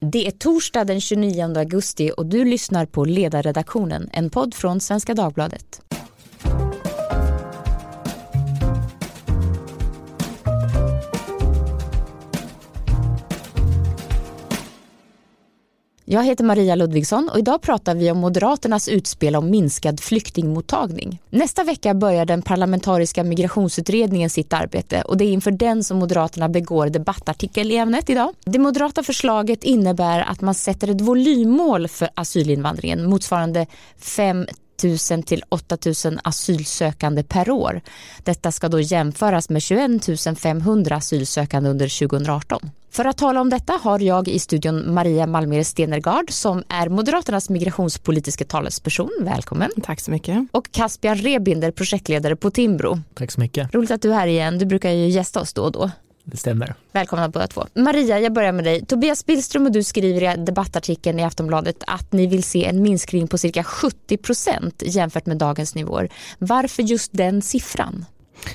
Det 0.00 0.26
är 0.26 0.30
torsdag 0.30 0.84
den 0.84 1.00
29 1.00 1.58
augusti 1.58 2.10
och 2.16 2.26
du 2.26 2.44
lyssnar 2.44 2.86
på 2.86 3.04
Ledarredaktionen, 3.04 4.10
en 4.12 4.30
podd 4.30 4.54
från 4.54 4.80
Svenska 4.80 5.14
Dagbladet. 5.14 5.80
Jag 16.08 16.24
heter 16.24 16.44
Maria 16.44 16.74
Ludvigsson 16.74 17.28
och 17.28 17.38
idag 17.38 17.62
pratar 17.62 17.94
vi 17.94 18.10
om 18.10 18.18
Moderaternas 18.18 18.88
utspel 18.88 19.36
om 19.36 19.50
minskad 19.50 20.00
flyktingmottagning. 20.00 21.22
Nästa 21.30 21.64
vecka 21.64 21.94
börjar 21.94 22.24
den 22.24 22.42
parlamentariska 22.42 23.24
migrationsutredningen 23.24 24.30
sitt 24.30 24.52
arbete 24.52 25.02
och 25.02 25.16
det 25.16 25.24
är 25.24 25.32
inför 25.32 25.50
den 25.50 25.84
som 25.84 25.98
Moderaterna 25.98 26.48
begår 26.48 26.88
debattartikel 26.88 27.72
i 27.72 27.76
ämnet 27.76 28.10
idag. 28.10 28.34
Det 28.44 28.58
moderata 28.58 29.02
förslaget 29.02 29.64
innebär 29.64 30.20
att 30.20 30.40
man 30.40 30.54
sätter 30.54 30.90
ett 30.90 31.00
volymmål 31.00 31.88
för 31.88 32.08
asylinvandringen 32.14 33.10
motsvarande 33.10 33.66
5 33.98 34.46
000 35.10 35.22
till 35.22 35.42
8 35.48 35.78
000 36.04 36.18
asylsökande 36.24 37.22
per 37.22 37.50
år. 37.50 37.80
Detta 38.24 38.52
ska 38.52 38.68
då 38.68 38.80
jämföras 38.80 39.48
med 39.48 39.62
21 39.62 40.38
500 40.38 40.96
asylsökande 40.96 41.70
under 41.70 42.08
2018. 42.08 42.70
För 42.90 43.04
att 43.04 43.18
tala 43.18 43.40
om 43.40 43.50
detta 43.50 43.72
har 43.82 44.00
jag 44.00 44.28
i 44.28 44.38
studion 44.38 44.94
Maria 44.94 45.26
Malmer 45.26 45.62
Stenergard 45.62 46.30
som 46.30 46.62
är 46.68 46.88
Moderaternas 46.88 47.50
migrationspolitiska 47.50 48.44
talesperson. 48.44 49.10
Välkommen. 49.20 49.70
Tack 49.82 50.00
så 50.00 50.10
mycket. 50.10 50.48
Och 50.52 50.72
Caspian 50.72 51.16
Rebinder, 51.16 51.70
projektledare 51.70 52.36
på 52.36 52.50
Timbro. 52.50 52.98
Tack 53.14 53.30
så 53.30 53.40
mycket. 53.40 53.74
Roligt 53.74 53.90
att 53.90 54.02
du 54.02 54.10
är 54.10 54.14
här 54.14 54.26
igen. 54.26 54.58
Du 54.58 54.66
brukar 54.66 54.90
ju 54.90 55.08
gästa 55.08 55.40
oss 55.40 55.52
då 55.52 55.62
och 55.62 55.72
då. 55.72 55.90
Det 56.28 56.36
stämmer. 56.36 56.74
Välkomna 56.92 57.28
båda 57.28 57.46
två. 57.46 57.66
Maria, 57.74 58.20
jag 58.20 58.32
börjar 58.32 58.52
med 58.52 58.64
dig. 58.64 58.86
Tobias 58.86 59.26
Billström 59.26 59.66
och 59.66 59.72
du 59.72 59.82
skriver 59.82 60.34
i 60.34 60.44
debattartikeln 60.44 61.18
i 61.18 61.24
Aftonbladet 61.24 61.76
att 61.86 62.12
ni 62.12 62.26
vill 62.26 62.42
se 62.42 62.64
en 62.64 62.82
minskning 62.82 63.28
på 63.28 63.38
cirka 63.38 63.64
70 63.64 64.16
procent 64.16 64.82
jämfört 64.86 65.26
med 65.26 65.36
dagens 65.36 65.74
nivåer. 65.74 66.08
Varför 66.38 66.82
just 66.82 67.10
den 67.12 67.42
siffran? 67.42 68.04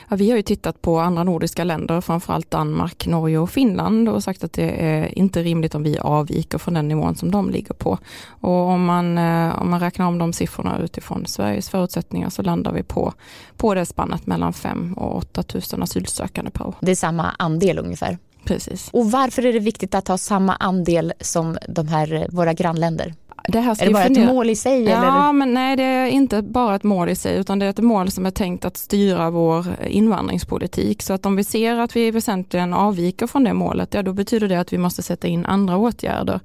Ja, 0.09 0.15
vi 0.15 0.29
har 0.29 0.37
ju 0.37 0.43
tittat 0.43 0.81
på 0.81 0.99
andra 0.99 1.23
nordiska 1.23 1.63
länder, 1.63 2.01
framförallt 2.01 2.51
Danmark, 2.51 3.07
Norge 3.07 3.37
och 3.37 3.49
Finland 3.49 4.09
och 4.09 4.23
sagt 4.23 4.43
att 4.43 4.53
det 4.53 4.69
är 4.69 5.19
inte 5.19 5.43
rimligt 5.43 5.75
om 5.75 5.83
vi 5.83 5.99
avviker 5.99 6.57
från 6.57 6.73
den 6.73 6.87
nivån 6.87 7.15
som 7.15 7.31
de 7.31 7.49
ligger 7.49 7.73
på. 7.73 7.97
Och 8.25 8.67
om 8.67 8.85
man, 8.85 9.17
eh, 9.17 9.61
om 9.61 9.69
man 9.69 9.79
räknar 9.79 10.07
om 10.07 10.17
de 10.17 10.33
siffrorna 10.33 10.79
utifrån 10.79 11.25
Sveriges 11.25 11.69
förutsättningar 11.69 12.29
så 12.29 12.41
landar 12.41 12.71
vi 12.71 12.83
på, 12.83 13.13
på 13.57 13.73
det 13.73 13.85
spannet 13.85 14.27
mellan 14.27 14.53
5 14.53 14.93
och 14.93 15.17
8 15.17 15.43
000 15.73 15.83
asylsökande 15.83 16.51
per 16.51 16.67
år. 16.67 16.75
Det 16.79 16.91
är 16.91 16.95
samma 16.95 17.29
andel 17.39 17.79
ungefär? 17.79 18.17
Precis. 18.43 18.89
Och 18.93 19.11
varför 19.11 19.45
är 19.45 19.53
det 19.53 19.59
viktigt 19.59 19.95
att 19.95 20.07
ha 20.07 20.17
samma 20.17 20.55
andel 20.55 21.13
som 21.19 21.57
de 21.67 21.87
här, 21.87 22.27
våra 22.31 22.53
grannländer? 22.53 23.13
Det 23.47 23.59
här 23.59 23.81
är 23.81 23.85
det 23.85 23.93
bara 23.93 24.03
fundera... 24.03 24.23
ett 24.23 24.29
mål 24.29 24.49
i 24.49 24.55
sig? 24.55 24.83
Ja, 24.83 24.97
eller? 24.97 25.33
men 25.33 25.53
nej 25.53 25.75
det 25.75 25.83
är 25.83 26.07
inte 26.07 26.41
bara 26.41 26.75
ett 26.75 26.83
mål 26.83 27.09
i 27.09 27.15
sig 27.15 27.37
utan 27.37 27.59
det 27.59 27.65
är 27.65 27.69
ett 27.69 27.79
mål 27.79 28.11
som 28.11 28.25
är 28.25 28.31
tänkt 28.31 28.65
att 28.65 28.77
styra 28.77 29.29
vår 29.29 29.65
invandringspolitik. 29.87 31.01
Så 31.01 31.13
att 31.13 31.25
om 31.25 31.35
vi 31.35 31.43
ser 31.43 31.79
att 31.79 31.95
vi 31.95 32.11
väsentligen 32.11 32.73
avviker 32.73 33.27
från 33.27 33.43
det 33.43 33.53
målet, 33.53 33.93
ja 33.93 34.03
då 34.03 34.13
betyder 34.13 34.47
det 34.47 34.59
att 34.59 34.73
vi 34.73 34.77
måste 34.77 35.03
sätta 35.03 35.27
in 35.27 35.45
andra 35.45 35.77
åtgärder 35.77 36.39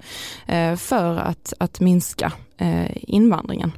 eh, 0.47 0.75
för 0.75 1.17
att, 1.17 1.53
att 1.57 1.79
minska 1.79 2.31
invandringen. 2.93 3.71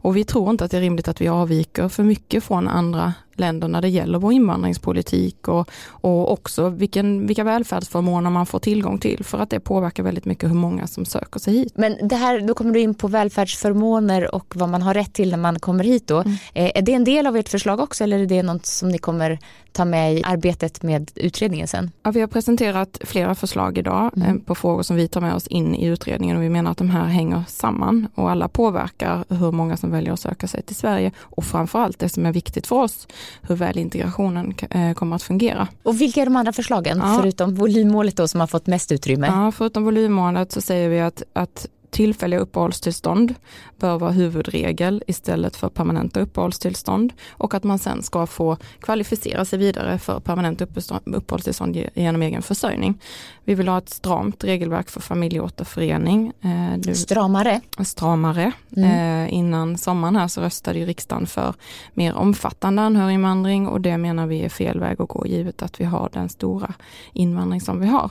Och 0.00 0.16
vi 0.16 0.24
tror 0.24 0.50
inte 0.50 0.64
att 0.64 0.70
det 0.70 0.76
är 0.76 0.80
rimligt 0.80 1.08
att 1.08 1.20
vi 1.20 1.28
avviker 1.28 1.88
för 1.88 2.02
mycket 2.02 2.44
från 2.44 2.68
andra 2.68 3.14
länder 3.36 3.68
när 3.68 3.82
det 3.82 3.88
gäller 3.88 4.18
vår 4.18 4.32
invandringspolitik 4.32 5.48
och, 5.48 5.70
och 5.86 6.32
också 6.32 6.68
vilken, 6.68 7.26
vilka 7.26 7.44
välfärdsförmåner 7.44 8.30
man 8.30 8.46
får 8.46 8.58
tillgång 8.58 8.98
till 8.98 9.24
för 9.24 9.38
att 9.38 9.50
det 9.50 9.60
påverkar 9.60 10.02
väldigt 10.02 10.24
mycket 10.24 10.50
hur 10.50 10.54
många 10.54 10.86
som 10.86 11.04
söker 11.04 11.40
sig 11.40 11.54
hit. 11.54 11.72
Men 11.76 12.08
det 12.08 12.16
här, 12.16 12.40
då 12.40 12.54
kommer 12.54 12.72
du 12.72 12.80
in 12.80 12.94
på 12.94 13.08
välfärdsförmåner 13.08 14.34
och 14.34 14.56
vad 14.56 14.68
man 14.68 14.82
har 14.82 14.94
rätt 14.94 15.12
till 15.12 15.30
när 15.30 15.38
man 15.38 15.58
kommer 15.58 15.84
hit 15.84 16.06
då. 16.06 16.20
Mm. 16.20 16.36
Eh, 16.54 16.70
är 16.74 16.82
det 16.82 16.92
en 16.92 17.04
del 17.04 17.26
av 17.26 17.36
ert 17.36 17.48
förslag 17.48 17.80
också 17.80 18.04
eller 18.04 18.18
är 18.18 18.26
det 18.26 18.42
något 18.42 18.66
som 18.66 18.88
ni 18.88 18.98
kommer 18.98 19.38
ta 19.72 19.84
med 19.84 20.14
i 20.14 20.22
arbetet 20.24 20.82
med 20.82 21.10
utredningen 21.14 21.68
sen? 21.68 21.90
Ja, 22.02 22.10
vi 22.10 22.20
har 22.20 22.26
presenterat 22.26 22.98
flera 23.04 23.34
förslag 23.34 23.78
idag 23.78 24.10
mm. 24.16 24.36
Eh, 24.36 24.42
på 24.42 24.54
frågor 24.54 24.82
som 24.82 24.96
vi 24.96 25.08
tar 25.08 25.20
med 25.20 25.34
oss 25.34 25.46
in 25.46 25.74
i 25.74 25.86
utredningen 25.86 26.36
och 26.36 26.42
vi 26.42 26.48
menar 26.48 26.70
att 26.70 26.78
de 26.78 26.90
här 26.90 27.04
hänger 27.04 27.42
samman 27.48 28.08
och 28.14 28.30
alla 28.30 28.48
påverkar 28.48 29.24
hur 29.28 29.52
många 29.52 29.76
som 29.76 29.90
väljer 29.90 30.12
att 30.12 30.20
söka 30.20 30.48
sig 30.48 30.62
till 30.62 30.76
Sverige 30.76 31.12
och 31.18 31.44
framförallt 31.44 31.98
det 31.98 32.08
som 32.08 32.26
är 32.26 32.32
viktigt 32.32 32.66
för 32.66 32.76
oss, 32.76 33.08
hur 33.42 33.56
väl 33.56 33.78
integrationen 33.78 34.54
eh, 34.70 34.92
kommer 34.92 35.16
att 35.16 35.22
fungera. 35.22 35.68
Och 35.82 36.00
vilka 36.00 36.20
är 36.20 36.24
de 36.24 36.36
andra 36.36 36.52
förslagen, 36.52 36.98
ja. 36.98 37.18
förutom 37.20 37.54
volymmålet 37.54 38.16
då 38.16 38.28
som 38.28 38.40
har 38.40 38.46
fått 38.46 38.66
mest 38.66 38.92
utrymme? 38.92 39.26
Ja, 39.26 39.52
förutom 39.52 39.84
volymmålet 39.84 40.52
så 40.52 40.60
säger 40.60 40.88
vi 40.88 41.00
att, 41.00 41.22
att 41.32 41.68
tillfälliga 41.94 42.40
uppehållstillstånd 42.40 43.34
bör 43.78 43.98
vara 43.98 44.10
huvudregel 44.10 45.02
istället 45.06 45.56
för 45.56 45.68
permanenta 45.68 46.20
uppehållstillstånd 46.20 47.12
och 47.30 47.54
att 47.54 47.64
man 47.64 47.78
sen 47.78 48.02
ska 48.02 48.26
få 48.26 48.56
kvalificera 48.80 49.44
sig 49.44 49.58
vidare 49.58 49.98
för 49.98 50.20
permanent 50.20 50.62
uppehållstillstånd 51.04 51.76
genom 51.94 52.22
egen 52.22 52.42
försörjning. 52.42 53.00
Vi 53.44 53.54
vill 53.54 53.68
ha 53.68 53.78
ett 53.78 53.88
stramt 53.88 54.44
regelverk 54.44 54.90
för 54.90 55.00
familjeåterförening. 55.00 56.32
Eh, 56.40 56.92
stramare? 56.92 57.60
Stramare. 57.84 58.52
Mm. 58.76 59.24
Eh, 59.24 59.34
innan 59.34 59.78
sommaren 59.78 60.16
här 60.16 60.28
så 60.28 60.40
röstade 60.40 60.78
ju 60.78 60.86
riksdagen 60.86 61.26
för 61.26 61.54
mer 61.92 62.14
omfattande 62.14 62.82
anhöriginvandring 62.82 63.68
och 63.68 63.80
det 63.80 63.98
menar 63.98 64.26
vi 64.26 64.44
är 64.44 64.48
fel 64.48 64.80
väg 64.80 65.00
att 65.00 65.08
gå 65.08 65.26
givet 65.26 65.62
att 65.62 65.80
vi 65.80 65.84
har 65.84 66.10
den 66.12 66.28
stora 66.28 66.74
invandring 67.12 67.60
som 67.60 67.80
vi 67.80 67.86
har. 67.86 68.10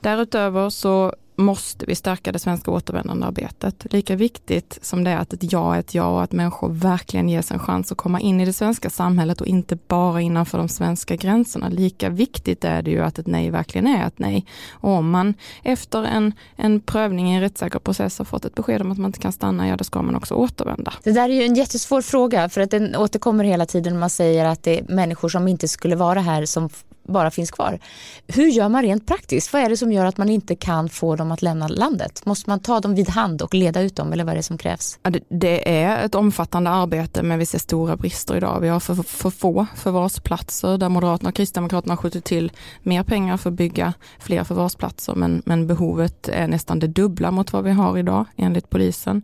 Därutöver 0.00 0.70
så 0.70 1.14
måste 1.36 1.86
vi 1.86 1.94
stärka 1.94 2.32
det 2.32 2.38
svenska 2.38 2.70
återvändandearbetet. 2.70 3.86
Lika 3.92 4.16
viktigt 4.16 4.78
som 4.82 5.04
det 5.04 5.10
är 5.10 5.16
att 5.16 5.32
ett 5.32 5.52
ja 5.52 5.74
är 5.74 5.80
ett 5.80 5.94
ja 5.94 6.06
och 6.06 6.22
att 6.22 6.32
människor 6.32 6.68
verkligen 6.68 7.28
ges 7.28 7.50
en 7.50 7.58
chans 7.58 7.92
att 7.92 7.98
komma 7.98 8.20
in 8.20 8.40
i 8.40 8.44
det 8.44 8.52
svenska 8.52 8.90
samhället 8.90 9.40
och 9.40 9.46
inte 9.46 9.76
bara 9.76 10.20
innanför 10.20 10.58
de 10.58 10.68
svenska 10.68 11.16
gränserna. 11.16 11.68
Lika 11.68 12.08
viktigt 12.08 12.64
är 12.64 12.82
det 12.82 12.90
ju 12.90 13.00
att 13.00 13.18
ett 13.18 13.26
nej 13.26 13.50
verkligen 13.50 13.86
är 13.86 14.06
ett 14.06 14.18
nej. 14.18 14.46
Och 14.70 14.90
om 14.90 15.10
man 15.10 15.34
efter 15.62 16.04
en, 16.04 16.32
en 16.56 16.80
prövning 16.80 17.32
i 17.32 17.34
en 17.34 17.40
rättssäker 17.40 17.78
process 17.78 18.18
har 18.18 18.24
fått 18.24 18.44
ett 18.44 18.54
besked 18.54 18.80
om 18.80 18.92
att 18.92 18.98
man 18.98 19.08
inte 19.08 19.18
kan 19.18 19.32
stanna, 19.32 19.68
ja 19.68 19.76
då 19.76 19.84
ska 19.84 20.02
man 20.02 20.16
också 20.16 20.34
återvända. 20.34 20.92
Det 21.02 21.12
där 21.12 21.28
är 21.28 21.34
ju 21.34 21.42
en 21.42 21.54
jättesvår 21.54 22.02
fråga 22.02 22.48
för 22.48 22.60
att 22.60 22.70
den 22.70 22.96
återkommer 22.96 23.44
hela 23.44 23.66
tiden. 23.66 23.98
Man 23.98 24.10
säger 24.10 24.44
att 24.44 24.62
det 24.62 24.78
är 24.78 24.94
människor 24.94 25.28
som 25.28 25.48
inte 25.48 25.68
skulle 25.68 25.96
vara 25.96 26.20
här 26.20 26.46
som 26.46 26.68
bara 27.02 27.30
finns 27.30 27.50
kvar. 27.50 27.78
Hur 28.26 28.46
gör 28.46 28.68
man 28.68 28.82
rent 28.82 29.06
praktiskt? 29.06 29.52
Vad 29.52 29.62
är 29.62 29.68
det 29.68 29.76
som 29.76 29.92
gör 29.92 30.06
att 30.06 30.18
man 30.18 30.28
inte 30.28 30.56
kan 30.56 30.88
få 30.88 31.16
dem 31.16 31.32
att 31.32 31.42
lämna 31.42 31.68
landet? 31.68 32.26
Måste 32.26 32.50
man 32.50 32.60
ta 32.60 32.80
dem 32.80 32.94
vid 32.94 33.08
hand 33.08 33.42
och 33.42 33.54
leda 33.54 33.80
ut 33.80 33.96
dem 33.96 34.12
eller 34.12 34.24
vad 34.24 34.32
är 34.32 34.36
det 34.36 34.42
som 34.42 34.58
krävs? 34.58 34.98
Det, 35.28 35.72
är 35.72 36.04
ett 36.04 36.14
omfattande 36.14 36.70
arbete 36.70 37.22
men 37.22 37.38
vi 37.38 37.46
ser 37.46 37.58
stora 37.58 37.96
brister 37.96 38.36
idag. 38.36 38.60
Vi 38.60 38.68
har 38.68 38.80
för, 38.80 38.94
för 38.94 39.30
få 39.30 39.66
förvarsplatser 39.76 40.78
där 40.78 40.88
Moderaterna 40.88 41.28
och 41.28 41.34
Kristdemokraterna 41.34 41.92
har 41.92 41.96
skjutit 41.96 42.24
till 42.24 42.52
mer 42.82 43.02
pengar 43.02 43.36
för 43.36 43.50
att 43.50 43.56
bygga 43.56 43.94
fler 44.18 44.44
förvarsplatser 44.44 45.14
men, 45.14 45.42
men 45.46 45.66
behovet 45.66 46.28
är 46.28 46.48
nästan 46.48 46.78
det 46.78 46.86
dubbla 46.86 47.30
mot 47.30 47.52
vad 47.52 47.64
vi 47.64 47.70
har 47.70 47.98
idag 47.98 48.24
enligt 48.36 48.70
polisen. 48.70 49.22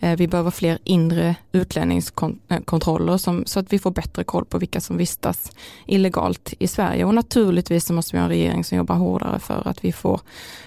Eh, 0.00 0.16
vi 0.16 0.28
behöver 0.28 0.50
fler 0.50 0.78
inre 0.84 1.34
utlänningskontroller 1.52 3.12
eh, 3.12 3.16
som, 3.16 3.44
så 3.46 3.60
att 3.60 3.72
vi 3.72 3.78
får 3.78 3.90
bättre 3.90 4.24
koll 4.24 4.44
på 4.44 4.58
vilka 4.58 4.80
som 4.80 4.96
vistas 4.96 5.52
illegalt 5.86 6.54
i 6.58 6.68
Sverige 6.68 7.04
och 7.04 7.14
naturligtvis 7.20 7.86
så 7.86 7.92
måste 7.92 8.12
vi 8.12 8.18
ha 8.18 8.24
en 8.24 8.30
regering 8.30 8.64
som 8.64 8.78
jobbar 8.78 8.94
hårdare 8.94 9.38
för 9.38 9.68
att 9.68 9.84
vi 9.84 9.92
får, 9.92 10.20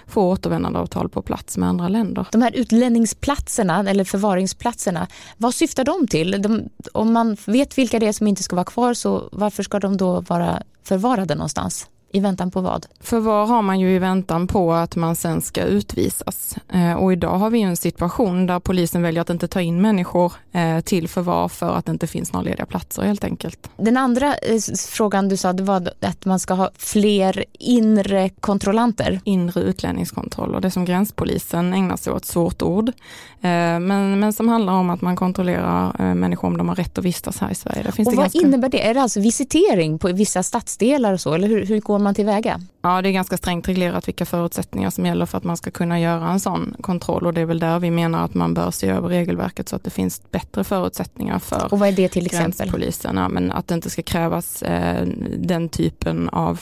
får 0.06 0.22
återvändandeavtal 0.22 1.08
på 1.08 1.22
plats 1.22 1.56
med 1.56 1.68
andra 1.68 1.88
länder. 1.88 2.26
De 2.32 2.42
här 2.42 2.52
utlänningsplatserna 2.56 3.90
eller 3.90 4.04
förvaringsplatserna, 4.04 5.06
vad 5.36 5.54
syftar 5.54 5.84
de 5.84 6.06
till? 6.06 6.42
De, 6.42 6.68
om 6.92 7.12
man 7.12 7.36
vet 7.46 7.78
vilka 7.78 7.98
det 7.98 8.06
är 8.06 8.12
som 8.12 8.26
inte 8.26 8.42
ska 8.42 8.56
vara 8.56 8.64
kvar 8.64 8.94
så 8.94 9.28
varför 9.32 9.62
ska 9.62 9.80
de 9.80 9.96
då 9.96 10.20
vara 10.20 10.62
förvarade 10.82 11.34
någonstans? 11.34 11.88
I 12.14 12.20
väntan 12.20 12.50
på 12.50 12.60
vad? 12.60 12.86
Förvar 13.00 13.46
har 13.46 13.62
man 13.62 13.80
ju 13.80 13.90
i 13.90 13.98
väntan 13.98 14.46
på 14.46 14.72
att 14.72 14.96
man 14.96 15.16
sen 15.16 15.42
ska 15.42 15.62
utvisas. 15.62 16.56
Eh, 16.72 16.92
och 16.92 17.12
idag 17.12 17.38
har 17.38 17.50
vi 17.50 17.62
en 17.62 17.76
situation 17.76 18.46
där 18.46 18.60
polisen 18.60 19.02
väljer 19.02 19.20
att 19.20 19.30
inte 19.30 19.48
ta 19.48 19.60
in 19.60 19.82
människor 19.82 20.32
eh, 20.52 20.80
till 20.80 21.08
förvar 21.08 21.48
för 21.48 21.74
att 21.74 21.86
det 21.86 21.92
inte 21.92 22.06
finns 22.06 22.32
några 22.32 22.44
lediga 22.44 22.66
platser 22.66 23.02
helt 23.02 23.24
enkelt. 23.24 23.70
Den 23.76 23.96
andra 23.96 24.34
eh, 24.34 24.58
frågan 24.88 25.28
du 25.28 25.36
sa 25.36 25.52
det 25.52 25.62
var 25.62 25.88
att 26.00 26.24
man 26.24 26.38
ska 26.38 26.54
ha 26.54 26.70
fler 26.76 27.44
inre 27.58 28.28
kontrollanter. 28.28 29.20
Inre 29.24 29.60
utlänningskontroller, 29.60 30.60
det 30.60 30.70
som 30.70 30.84
gränspolisen 30.84 31.74
ägnar 31.74 31.96
sig 31.96 32.12
åt, 32.12 32.24
svårt 32.24 32.62
ord. 32.62 32.92
Men, 33.40 34.20
men 34.20 34.32
som 34.32 34.48
handlar 34.48 34.72
om 34.72 34.90
att 34.90 35.00
man 35.00 35.16
kontrollerar 35.16 36.14
människor 36.14 36.48
om 36.48 36.56
de 36.56 36.68
har 36.68 36.74
rätt 36.74 36.98
att 36.98 37.04
vistas 37.04 37.38
här 37.38 37.50
i 37.50 37.54
Sverige. 37.54 37.88
och 37.88 38.04
vad 38.04 38.16
ganska... 38.16 38.38
innebär 38.38 38.68
det? 38.68 38.86
Är 38.86 38.94
det 38.94 39.02
alltså 39.02 39.20
visitering 39.20 39.98
på 39.98 40.12
vissa 40.12 40.42
stadsdelar 40.42 41.12
och 41.12 41.20
så 41.20 41.34
eller 41.34 41.48
hur, 41.48 41.66
hur 41.66 41.80
går 41.80 41.98
man 42.03 42.03
tillväga? 42.12 42.60
Ja, 42.82 43.02
det 43.02 43.08
är 43.08 43.12
ganska 43.12 43.36
strängt 43.36 43.68
reglerat 43.68 44.08
vilka 44.08 44.26
förutsättningar 44.26 44.90
som 44.90 45.06
gäller 45.06 45.26
för 45.26 45.38
att 45.38 45.44
man 45.44 45.56
ska 45.56 45.70
kunna 45.70 46.00
göra 46.00 46.30
en 46.30 46.40
sån 46.40 46.74
kontroll 46.80 47.26
och 47.26 47.34
det 47.34 47.40
är 47.40 47.44
väl 47.44 47.58
där 47.58 47.78
vi 47.78 47.90
menar 47.90 48.24
att 48.24 48.34
man 48.34 48.54
bör 48.54 48.70
se 48.70 48.88
över 48.88 49.08
regelverket 49.08 49.68
så 49.68 49.76
att 49.76 49.84
det 49.84 49.90
finns 49.90 50.22
bättre 50.30 50.64
förutsättningar 50.64 51.38
för 51.38 51.72
Och 51.72 51.78
vad 51.78 51.88
är 51.88 51.92
det 51.92 52.08
till 52.08 52.26
exempel? 52.26 52.70
Polisen, 52.70 53.16
ja, 53.16 53.28
men 53.28 53.52
att 53.52 53.68
det 53.68 53.74
inte 53.74 53.90
ska 53.90 54.02
krävas 54.02 54.62
eh, 54.62 55.06
den 55.38 55.68
typen 55.68 56.28
av, 56.28 56.60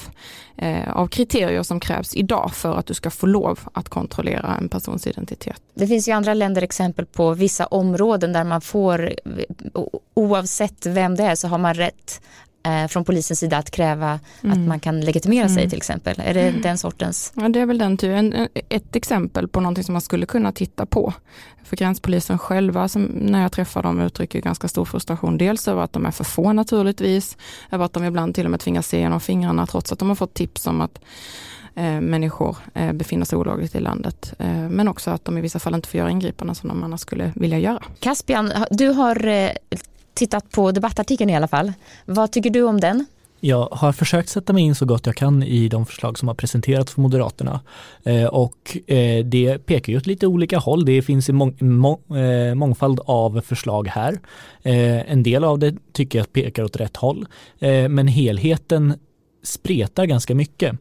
eh, 0.56 0.96
av 0.96 1.06
kriterier 1.06 1.62
som 1.62 1.80
krävs 1.80 2.14
idag 2.14 2.50
för 2.54 2.76
att 2.76 2.86
du 2.86 2.94
ska 2.94 3.10
få 3.10 3.26
lov 3.26 3.58
att 3.72 3.88
kontrollera 3.88 4.56
en 4.60 4.68
persons 4.68 5.06
identitet. 5.06 5.62
Det 5.74 5.86
finns 5.86 6.08
ju 6.08 6.12
andra 6.12 6.34
länder 6.34 6.62
exempel 6.62 7.06
på 7.06 7.34
vissa 7.34 7.66
områden 7.66 8.32
där 8.32 8.44
man 8.44 8.60
får, 8.60 9.12
oavsett 10.14 10.86
vem 10.86 11.16
det 11.16 11.24
är 11.24 11.34
så 11.34 11.48
har 11.48 11.58
man 11.58 11.74
rätt 11.74 12.20
eh, 12.62 12.86
från 12.86 13.04
polisens 13.04 13.38
sida 13.38 13.56
att 13.56 13.70
kräva 13.70 14.20
mm. 14.42 14.52
att 14.52 14.68
man 14.68 14.80
kan 14.80 15.00
legitimera 15.00 15.48
sig 15.48 15.58
mm. 15.58 15.70
till 15.70 15.76
exempel? 15.76 16.14
Är 16.24 16.34
det 16.34 16.48
mm. 16.48 16.62
den 16.62 16.78
sortens? 16.78 17.32
Ja 17.36 17.48
det 17.48 17.60
är 17.60 17.66
väl 17.66 17.78
den 17.78 17.96
typen, 17.96 18.48
ett 18.68 18.96
exempel 18.96 19.48
på 19.48 19.60
någonting 19.60 19.84
som 19.84 19.92
man 19.92 20.02
skulle 20.02 20.26
kunna 20.26 20.52
titta 20.52 20.86
på. 20.86 21.12
För 21.64 21.76
gränspolisen 21.76 22.38
själva, 22.38 22.88
som 22.88 23.02
när 23.04 23.42
jag 23.42 23.52
träffar 23.52 23.82
dem, 23.82 24.00
uttrycker 24.00 24.40
ganska 24.40 24.68
stor 24.68 24.84
frustration. 24.84 25.38
Dels 25.38 25.68
över 25.68 25.82
att 25.82 25.92
de 25.92 26.06
är 26.06 26.10
för 26.10 26.24
få 26.24 26.52
naturligtvis, 26.52 27.36
över 27.70 27.84
att 27.84 27.92
de 27.92 28.04
ibland 28.04 28.34
till 28.34 28.44
och 28.44 28.50
med 28.50 28.60
tvingas 28.60 28.86
se 28.86 28.98
genom 28.98 29.20
fingrarna 29.20 29.66
trots 29.66 29.92
att 29.92 29.98
de 29.98 30.08
har 30.08 30.16
fått 30.16 30.34
tips 30.34 30.66
om 30.66 30.80
att 30.80 31.00
eh, 31.74 32.00
människor 32.00 32.56
eh, 32.74 32.92
befinner 32.92 33.24
sig 33.24 33.38
olagligt 33.38 33.74
i 33.74 33.80
landet. 33.80 34.34
Eh, 34.38 34.68
men 34.68 34.88
också 34.88 35.10
att 35.10 35.24
de 35.24 35.38
i 35.38 35.40
vissa 35.40 35.58
fall 35.58 35.74
inte 35.74 35.88
får 35.88 35.98
göra 35.98 36.10
ingripanden 36.10 36.54
som 36.54 36.68
de 36.68 36.82
annars 36.82 37.00
skulle 37.00 37.32
vilja 37.34 37.58
göra. 37.58 37.82
Caspian, 38.00 38.52
du 38.70 38.88
har 38.88 39.26
eh, 39.26 39.50
tittat 40.14 40.50
på 40.50 40.72
debattartikeln 40.72 41.30
i 41.30 41.36
alla 41.36 41.48
fall. 41.48 41.72
Vad 42.04 42.32
tycker 42.32 42.50
du 42.50 42.62
om 42.62 42.80
den? 42.80 43.06
Jag 43.44 43.68
har 43.72 43.92
försökt 43.92 44.28
sätta 44.28 44.52
mig 44.52 44.62
in 44.62 44.74
så 44.74 44.86
gott 44.86 45.06
jag 45.06 45.16
kan 45.16 45.42
i 45.42 45.68
de 45.68 45.86
förslag 45.86 46.18
som 46.18 46.28
har 46.28 46.34
presenterats 46.34 46.92
för 46.92 47.00
Moderaterna 47.00 47.60
eh, 48.02 48.24
och 48.24 48.76
eh, 48.86 49.24
det 49.24 49.58
pekar 49.66 49.92
ju 49.92 49.96
åt 49.96 50.06
lite 50.06 50.26
olika 50.26 50.58
håll. 50.58 50.84
Det 50.84 51.02
finns 51.02 51.28
en 51.28 51.36
mång, 51.36 51.56
må, 51.60 52.00
eh, 52.16 52.54
mångfald 52.54 53.00
av 53.04 53.40
förslag 53.40 53.88
här. 53.88 54.20
Eh, 54.62 55.12
en 55.12 55.22
del 55.22 55.44
av 55.44 55.58
det 55.58 55.74
tycker 55.92 56.18
jag 56.18 56.32
pekar 56.32 56.64
åt 56.64 56.76
rätt 56.76 56.96
håll 56.96 57.26
eh, 57.58 57.88
men 57.88 58.08
helheten 58.08 58.94
spretar 59.42 60.06
ganska 60.06 60.34
mycket. 60.34 60.78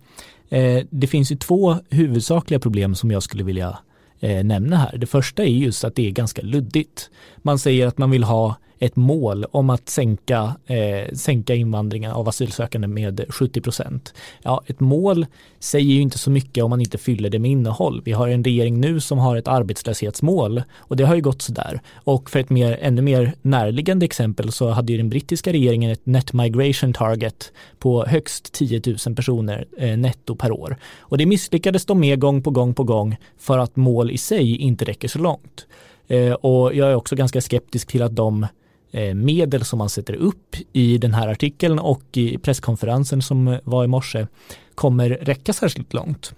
Eh, 0.49 0.83
det 0.89 1.07
finns 1.07 1.31
ju 1.31 1.35
två 1.35 1.75
huvudsakliga 1.89 2.59
problem 2.59 2.95
som 2.95 3.11
jag 3.11 3.23
skulle 3.23 3.43
vilja 3.43 3.77
eh, 4.19 4.43
nämna 4.43 4.77
här. 4.77 4.97
Det 4.97 5.07
första 5.07 5.43
är 5.43 5.47
just 5.47 5.83
att 5.83 5.95
det 5.95 6.07
är 6.07 6.11
ganska 6.11 6.41
luddigt. 6.41 7.09
Man 7.37 7.59
säger 7.59 7.87
att 7.87 7.97
man 7.97 8.11
vill 8.11 8.23
ha 8.23 8.55
ett 8.81 8.95
mål 8.95 9.45
om 9.51 9.69
att 9.69 9.89
sänka, 9.89 10.55
eh, 10.65 11.13
sänka 11.13 11.55
invandringen 11.55 12.11
av 12.11 12.29
asylsökande 12.29 12.87
med 12.87 13.25
70 13.29 13.61
procent. 13.61 14.13
Ja, 14.43 14.63
ett 14.67 14.79
mål 14.79 15.25
säger 15.59 15.93
ju 15.93 16.01
inte 16.01 16.17
så 16.17 16.31
mycket 16.31 16.63
om 16.63 16.69
man 16.69 16.81
inte 16.81 16.97
fyller 16.97 17.29
det 17.29 17.39
med 17.39 17.51
innehåll. 17.51 18.01
Vi 18.05 18.11
har 18.11 18.27
en 18.27 18.43
regering 18.43 18.79
nu 18.79 18.99
som 18.99 19.17
har 19.17 19.37
ett 19.37 19.47
arbetslöshetsmål 19.47 20.63
och 20.77 20.95
det 20.95 21.03
har 21.03 21.15
ju 21.15 21.21
gått 21.21 21.41
sådär. 21.41 21.81
Och 21.93 22.29
för 22.29 22.39
ett 22.39 22.49
mer, 22.49 22.77
ännu 22.81 23.01
mer 23.01 23.33
närliggande 23.41 24.05
exempel 24.05 24.51
så 24.51 24.69
hade 24.69 24.91
ju 24.91 24.97
den 24.97 25.09
brittiska 25.09 25.53
regeringen 25.53 25.91
ett 25.91 26.05
net 26.05 26.33
migration 26.33 26.93
target 26.93 27.51
på 27.79 28.05
högst 28.05 28.53
10 28.53 28.81
000 29.05 29.15
personer 29.15 29.65
eh, 29.77 29.97
netto 29.97 30.35
per 30.35 30.51
år. 30.51 30.77
Och 30.99 31.17
det 31.17 31.25
misslyckades 31.25 31.85
de 31.85 31.99
med 31.99 32.19
gång 32.19 32.43
på 32.43 32.51
gång 32.51 32.73
på 32.73 32.83
gång 32.83 33.17
för 33.37 33.57
att 33.57 33.75
mål 33.75 34.11
i 34.11 34.17
sig 34.17 34.57
inte 34.57 34.85
räcker 34.85 35.07
så 35.07 35.19
långt. 35.19 35.67
Eh, 36.07 36.33
och 36.33 36.75
jag 36.75 36.89
är 36.89 36.95
också 36.95 37.15
ganska 37.15 37.41
skeptisk 37.41 37.87
till 37.87 38.01
att 38.01 38.15
de 38.15 38.47
Eh, 38.91 39.13
medel 39.13 39.65
som 39.65 39.79
man 39.79 39.89
sätter 39.89 40.13
upp 40.13 40.55
i 40.73 40.97
den 40.97 41.13
här 41.13 41.27
artikeln 41.27 41.79
och 41.79 42.03
i 42.13 42.37
presskonferensen 42.37 43.21
som 43.21 43.47
eh, 43.47 43.59
var 43.63 43.83
i 43.83 43.87
morse 43.87 44.27
kommer 44.75 45.09
räcka 45.09 45.53
särskilt 45.53 45.93
långt. 45.93 46.33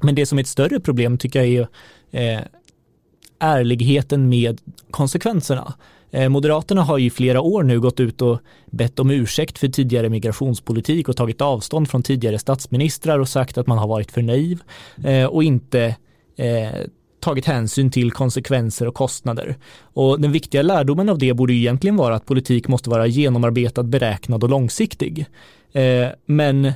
Men 0.00 0.14
det 0.14 0.26
som 0.26 0.38
är 0.38 0.42
ett 0.42 0.48
större 0.48 0.80
problem 0.80 1.18
tycker 1.18 1.42
jag 1.42 1.68
är 2.10 2.38
eh, 2.38 2.40
ärligheten 3.38 4.28
med 4.28 4.60
konsekvenserna. 4.90 5.74
Eh, 6.10 6.28
Moderaterna 6.28 6.82
har 6.82 6.98
i 6.98 7.10
flera 7.10 7.40
år 7.40 7.62
nu 7.62 7.80
gått 7.80 8.00
ut 8.00 8.22
och 8.22 8.40
bett 8.66 8.98
om 8.98 9.10
ursäkt 9.10 9.58
för 9.58 9.68
tidigare 9.68 10.08
migrationspolitik 10.08 11.08
och 11.08 11.16
tagit 11.16 11.40
avstånd 11.40 11.90
från 11.90 12.02
tidigare 12.02 12.38
statsministrar 12.38 13.18
och 13.18 13.28
sagt 13.28 13.58
att 13.58 13.66
man 13.66 13.78
har 13.78 13.88
varit 13.88 14.12
för 14.12 14.22
naiv 14.22 14.62
eh, 15.04 15.26
och 15.26 15.44
inte 15.44 15.96
tagit 17.26 17.46
hänsyn 17.46 17.90
till 17.90 18.12
konsekvenser 18.12 18.88
och 18.88 18.94
kostnader. 18.94 19.56
Och 19.82 20.20
den 20.20 20.32
viktiga 20.32 20.62
lärdomen 20.62 21.08
av 21.08 21.18
det 21.18 21.34
borde 21.34 21.52
egentligen 21.52 21.96
vara 21.96 22.14
att 22.14 22.26
politik 22.26 22.68
måste 22.68 22.90
vara 22.90 23.06
genomarbetad, 23.06 23.82
beräknad 23.82 24.44
och 24.44 24.50
långsiktig. 24.50 25.26
Eh, 25.72 26.08
men 26.26 26.72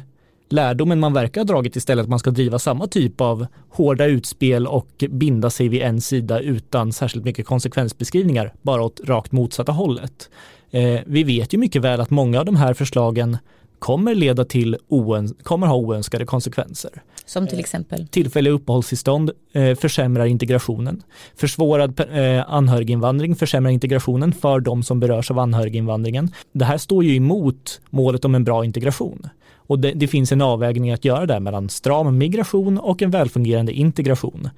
lärdomen 0.49 1.01
man 1.01 1.13
verkar 1.13 1.41
ha 1.41 1.45
dragit 1.45 1.77
istället 1.77 2.03
att 2.03 2.09
man 2.09 2.19
ska 2.19 2.31
driva 2.31 2.59
samma 2.59 2.87
typ 2.87 3.21
av 3.21 3.47
hårda 3.69 4.07
utspel 4.07 4.67
och 4.67 5.05
binda 5.11 5.51
sig 5.51 5.69
vid 5.69 5.83
en 5.83 6.01
sida 6.01 6.41
utan 6.41 6.93
särskilt 6.93 7.25
mycket 7.25 7.47
konsekvensbeskrivningar, 7.47 8.55
bara 8.63 8.83
åt 8.83 9.01
rakt 9.05 9.33
motsatta 9.33 9.73
hållet. 9.73 10.31
Eh, 10.71 11.01
vi 11.07 11.23
vet 11.23 11.55
ju 11.55 11.59
mycket 11.59 11.83
väl 11.83 12.01
att 12.01 12.11
många 12.11 12.41
av 12.41 12.45
de 12.45 12.57
här 12.57 12.75
förslagen 12.75 13.39
kommer 13.81 14.15
leda 14.15 14.45
till 14.45 14.77
oöns 14.89 15.35
kommer 15.43 15.67
ha 15.67 15.77
oönskade 15.77 16.27
konsekvenser. 16.27 16.91
Som 17.25 17.47
till 17.47 17.61
exempel? 17.61 18.09
Tillfälliga 18.09 18.55
uppehållstillstånd 18.55 19.31
eh, 19.53 19.75
försämrar 19.75 20.27
integrationen. 20.27 21.03
Försvårad 21.37 22.01
eh, 22.01 22.53
anhöriginvandring 22.53 23.37
försämrar 23.37 23.71
integrationen 23.71 24.33
för 24.33 24.61
de 24.61 24.83
som 24.83 25.01
berörs 25.01 25.31
av 25.31 25.39
anhöriginvandringen. 25.39 26.31
Det 26.53 26.65
här 26.65 26.79
står 26.79 27.05
ju 27.05 27.17
emot 27.17 27.81
målet 27.91 28.25
om 28.25 28.35
en 28.35 28.45
bra 28.45 28.65
integration. 28.65 29.29
Och 29.55 29.79
det, 29.79 29.93
det 29.93 30.09
finns 30.09 30.33
en 30.33 30.43
avvägning 30.43 30.91
att 30.91 31.05
göra 31.05 31.27
där 31.27 31.41
mellan 31.41 31.69
stram 31.69 32.19
migration 32.19 32.79
och 32.79 33.03
en 33.03 33.11
välfungerande 33.11 33.73
integration. 33.73 34.49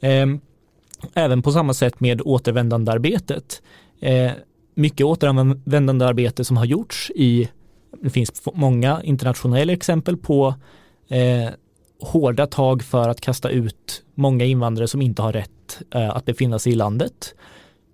Eh, 0.00 0.26
även 1.14 1.42
på 1.42 1.52
samma 1.52 1.74
sätt 1.74 2.00
med 2.00 2.22
återvändandearbetet. 2.24 3.62
Eh, 4.00 4.30
mycket 4.74 5.06
återvändandearbete 5.06 6.44
som 6.44 6.56
har 6.56 6.64
gjorts 6.64 7.10
i 7.14 7.48
det 8.02 8.10
finns 8.10 8.42
många 8.54 9.02
internationella 9.02 9.72
exempel 9.72 10.16
på 10.16 10.54
eh, 11.08 11.50
hårda 12.00 12.46
tag 12.46 12.82
för 12.82 13.08
att 13.08 13.20
kasta 13.20 13.48
ut 13.48 14.02
många 14.14 14.44
invandrare 14.44 14.88
som 14.88 15.02
inte 15.02 15.22
har 15.22 15.32
rätt 15.32 15.82
eh, 15.94 16.16
att 16.16 16.24
befinna 16.24 16.58
sig 16.58 16.72
i 16.72 16.76
landet. 16.76 17.34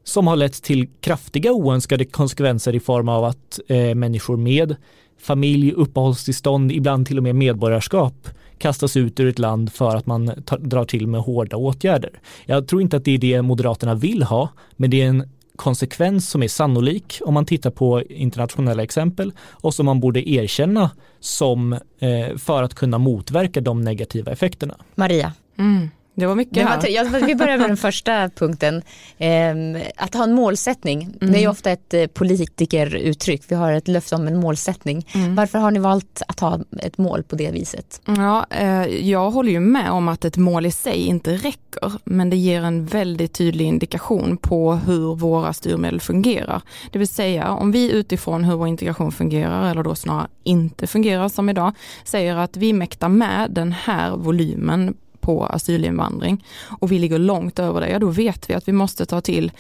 Som 0.05 0.27
har 0.27 0.37
lett 0.37 0.63
till 0.63 0.89
kraftiga 1.01 1.53
oönskade 1.53 2.05
konsekvenser 2.05 2.75
i 2.75 2.81
form 2.81 3.09
av 3.09 3.25
att 3.25 3.61
eh, 3.69 3.95
människor 3.95 4.37
med 4.37 4.77
familj, 5.19 5.73
uppehållstillstånd, 5.73 6.73
ibland 6.73 7.07
till 7.07 7.17
och 7.17 7.23
med 7.23 7.35
medborgarskap 7.35 8.29
kastas 8.59 8.97
ut 8.97 9.21
ur 9.21 9.29
ett 9.29 9.39
land 9.39 9.73
för 9.73 9.97
att 9.97 10.07
man 10.07 10.43
tar, 10.45 10.59
drar 10.59 10.85
till 10.85 11.07
med 11.07 11.21
hårda 11.21 11.57
åtgärder. 11.57 12.21
Jag 12.47 12.69
tror 12.69 12.83
inte 12.83 12.97
att 12.97 13.05
det 13.05 13.15
är 13.15 13.19
det 13.19 13.43
Moderaterna 13.43 13.95
vill 13.95 14.23
ha, 14.23 14.49
men 14.77 14.91
det 14.91 15.03
är 15.03 15.09
en 15.09 15.29
konsekvens 15.57 16.31
som 16.31 16.43
är 16.43 16.49
sannolik 16.49 17.21
om 17.25 17.35
man 17.35 17.47
tittar 17.47 17.71
på 17.71 18.03
internationella 18.03 18.83
exempel 18.83 19.33
och 19.51 19.75
som 19.75 19.87
man 19.87 20.01
borde 20.01 20.31
erkänna 20.31 20.91
som 21.21 21.73
eh, 21.99 22.37
för 22.37 22.63
att 22.63 22.75
kunna 22.75 22.99
motverka 22.99 23.61
de 23.61 23.81
negativa 23.81 24.33
effekterna. 24.33 24.77
Maria. 24.95 25.33
Mm. 25.59 25.91
Det 26.17 26.27
var 26.27 26.35
mycket 26.35 26.55
det 26.55 26.65
var, 26.65 26.89
ja, 26.89 27.05
Vi 27.27 27.35
börjar 27.35 27.59
med 27.59 27.69
den 27.69 27.77
första 27.87 28.29
punkten. 28.29 28.83
Eh, 29.19 29.83
att 29.97 30.15
ha 30.15 30.25
en 30.25 30.33
målsättning. 30.33 31.03
Mm. 31.03 31.17
Det 31.19 31.39
är 31.39 31.43
mm. 31.43 31.51
ofta 31.51 31.71
ett 31.71 31.95
eh, 31.95 32.07
politikeruttryck. 32.07 33.43
Vi 33.49 33.55
har 33.55 33.73
ett 33.73 33.89
löfte 33.89 34.15
om 34.15 34.27
en 34.27 34.37
målsättning. 34.37 35.07
Mm. 35.15 35.35
Varför 35.35 35.59
har 35.59 35.71
ni 35.71 35.79
valt 35.79 36.23
att 36.29 36.41
ha 36.41 36.61
ett 36.83 36.99
mål 36.99 37.23
på 37.23 37.37
det 37.37 37.51
viset? 37.51 38.01
Ja, 38.05 38.47
eh, 38.51 38.87
jag 38.87 39.31
håller 39.31 39.53
ju 39.53 39.61
med 39.61 39.91
om 39.91 40.09
att 40.09 40.25
ett 40.25 40.37
mål 40.37 40.67
i 40.67 40.71
sig 40.71 41.07
inte 41.07 41.37
räcker. 41.37 41.93
Men 42.05 42.31
det 42.31 42.37
ger 42.37 42.63
en 42.63 42.87
väldigt 42.87 43.33
tydlig 43.33 43.65
indikation 43.65 44.37
på 44.37 44.75
hur 44.75 45.15
våra 45.15 45.53
styrmedel 45.53 46.01
fungerar. 46.01 46.63
Det 46.93 46.99
vill 46.99 47.09
säga 47.09 47.51
om 47.51 47.73
vi 47.73 47.93
utifrån 47.93 48.45
hur 48.45 48.57
vår 48.57 48.69
integration 48.69 49.13
fungerar, 49.13 49.71
eller 49.71 49.83
då 49.83 49.95
snarare 49.95 50.29
inte 50.43 50.87
fungerar 50.87 51.29
som 51.29 51.49
idag, 51.49 51.73
säger 52.05 52.37
att 52.37 52.57
vi 52.57 52.73
mäktar 52.73 53.09
med 53.09 53.51
den 53.51 53.73
här 53.73 54.17
volymen 54.17 54.95
på 55.27 55.47
asylinvandring 55.47 56.45
och 56.81 56.93
vi 56.93 56.99
ligger 56.99 57.19
långt 57.19 57.59
över 57.59 57.81
det, 57.81 57.89
ja 57.89 57.99
då 57.99 58.09
vet 58.09 58.51
vi 58.51 58.55
att 58.55 58.69
vi 58.69 58.73
måste 58.73 59.07
ta 59.07 59.21
till 59.21 59.53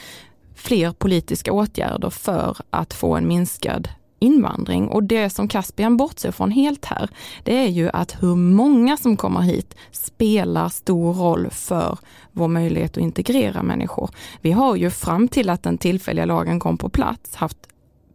fler 0.54 0.92
politiska 0.92 1.52
åtgärder 1.52 2.10
för 2.10 2.56
att 2.70 2.94
få 2.94 3.14
en 3.14 3.28
minskad 3.28 3.88
invandring. 4.18 4.88
Och 4.88 5.02
det 5.02 5.30
som 5.30 5.48
Caspian 5.48 5.96
bortser 5.96 6.32
från 6.32 6.50
helt 6.50 6.84
här, 6.84 7.08
det 7.44 7.56
är 7.58 7.68
ju 7.68 7.90
att 7.92 8.22
hur 8.22 8.34
många 8.34 8.96
som 8.96 9.16
kommer 9.16 9.40
hit 9.40 9.74
spelar 9.92 10.68
stor 10.68 11.14
roll 11.14 11.50
för 11.50 11.98
vår 12.32 12.48
möjlighet 12.48 12.96
att 12.96 13.02
integrera 13.02 13.62
människor. 13.62 14.10
Vi 14.40 14.52
har 14.52 14.76
ju 14.76 14.90
fram 14.90 15.28
till 15.28 15.50
att 15.50 15.62
den 15.62 15.78
tillfälliga 15.78 16.24
lagen 16.24 16.60
kom 16.60 16.78
på 16.78 16.88
plats 16.88 17.36
haft 17.36 17.58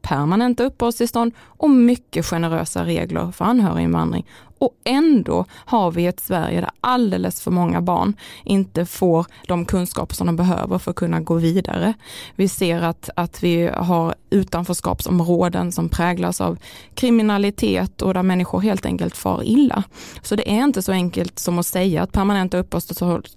permanenta 0.01 0.63
uppehållstillstånd 0.63 1.33
och 1.39 1.69
mycket 1.69 2.25
generösa 2.25 2.85
regler 2.85 3.31
för 3.31 3.45
anhöriginvandring 3.45 4.25
och 4.61 4.75
ändå 4.83 5.45
har 5.51 5.91
vi 5.91 6.05
ett 6.05 6.19
Sverige 6.19 6.61
där 6.61 6.69
alldeles 6.81 7.41
för 7.41 7.51
många 7.51 7.81
barn 7.81 8.13
inte 8.43 8.85
får 8.85 9.25
de 9.47 9.65
kunskaper 9.65 10.15
som 10.15 10.27
de 10.27 10.35
behöver 10.35 10.77
för 10.77 10.91
att 10.91 10.97
kunna 10.97 11.19
gå 11.19 11.35
vidare. 11.35 11.93
Vi 12.35 12.47
ser 12.47 12.81
att, 12.81 13.09
att 13.15 13.43
vi 13.43 13.67
har 13.67 14.15
utanförskapsområden 14.29 15.71
som 15.71 15.89
präglas 15.89 16.41
av 16.41 16.57
kriminalitet 16.95 18.01
och 18.01 18.13
där 18.13 18.23
människor 18.23 18.59
helt 18.59 18.85
enkelt 18.85 19.17
far 19.17 19.43
illa. 19.43 19.83
Så 20.21 20.35
det 20.35 20.51
är 20.51 20.63
inte 20.63 20.81
så 20.81 20.91
enkelt 20.91 21.39
som 21.39 21.59
att 21.59 21.65
säga 21.65 22.03
att 22.03 22.11
permanenta 22.11 22.57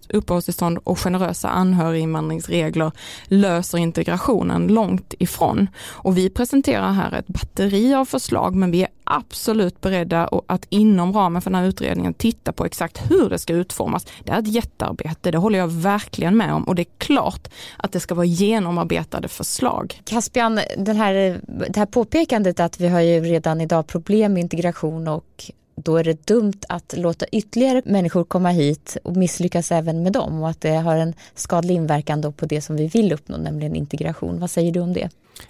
uppehållstillstånd 0.09 0.79
och 0.85 0.99
generösa 0.99 1.49
anhöriginvandringsregler 1.49 2.93
löser 3.25 3.79
integrationen 3.79 4.67
långt 4.67 5.15
ifrån. 5.19 5.69
Och 5.77 6.19
vi 6.19 6.31
presenterar 6.31 6.93
här 6.93 7.13
ett 7.13 7.27
batteri 7.27 7.95
av 7.95 8.05
förslag 8.05 8.55
men 8.55 8.71
vi 8.71 8.83
är 8.83 8.89
absolut 9.05 9.81
beredda 9.81 10.29
att 10.47 10.67
inom 10.71 11.13
ramen 11.13 11.43
för 11.43 11.51
den 11.51 11.61
här 11.61 11.69
utredningen 11.69 12.15
titta 12.15 12.53
på 12.53 12.65
exakt 12.65 13.11
hur 13.11 13.31
det 13.31 13.39
ska 13.39 13.53
utformas. 13.53 14.07
Det 14.25 14.33
är 14.33 14.39
ett 14.39 14.49
jättearbete, 14.49 15.31
det 15.31 15.39
håller 15.39 15.59
jag 15.59 15.69
verkligen 15.69 16.37
med 16.37 16.55
om 16.55 16.65
och 16.65 16.75
det 16.75 16.83
är 16.83 16.99
klart 16.99 17.49
att 17.77 17.93
det 17.93 18.01
ska 18.01 18.15
vara 18.15 18.27
genomarbetade 18.27 19.29
förslag. 19.29 20.01
Caspian, 20.05 20.61
den 20.77 20.97
här, 20.97 21.41
det 21.47 21.77
här 21.77 21.87
påpekandet 21.87 22.61
att 22.61 22.81
vi 22.81 22.89
har 22.89 23.01
ju 23.01 23.21
redan 23.21 23.61
idag 23.61 23.87
problem 23.87 24.33
med 24.33 24.41
integration 24.41 25.09
och 25.09 25.51
då 25.77 25.97
är 25.97 26.05
det 26.05 26.27
dumt 26.27 26.61
att 26.69 26.95
låta 26.97 27.27
ytterligare 27.27 27.83
människor 27.85 28.25
komma 28.25 28.51
hit 28.51 28.97
och 29.03 29.17
misslyckas 29.17 29.73
även 29.73 30.03
med 30.03 30.13
dem 30.13 30.43
och 30.43 30.49
att 30.49 30.61
det 30.61 30.75
har 30.75 30.97
en 30.97 31.15
skadlig 31.35 31.75
inverkan 31.75 32.21
då 32.21 32.33
på 32.33 32.47
det 32.47 32.61
som 32.61 32.77
vi 32.77 32.87
vill 32.87 33.13
uppnå, 33.13 33.37
nämligen 33.37 33.77
integration. 33.77 34.41
Vad 34.41 34.51
säger 34.51 34.73
du 34.73 34.81
om 34.81 34.93
det? 34.93 35.09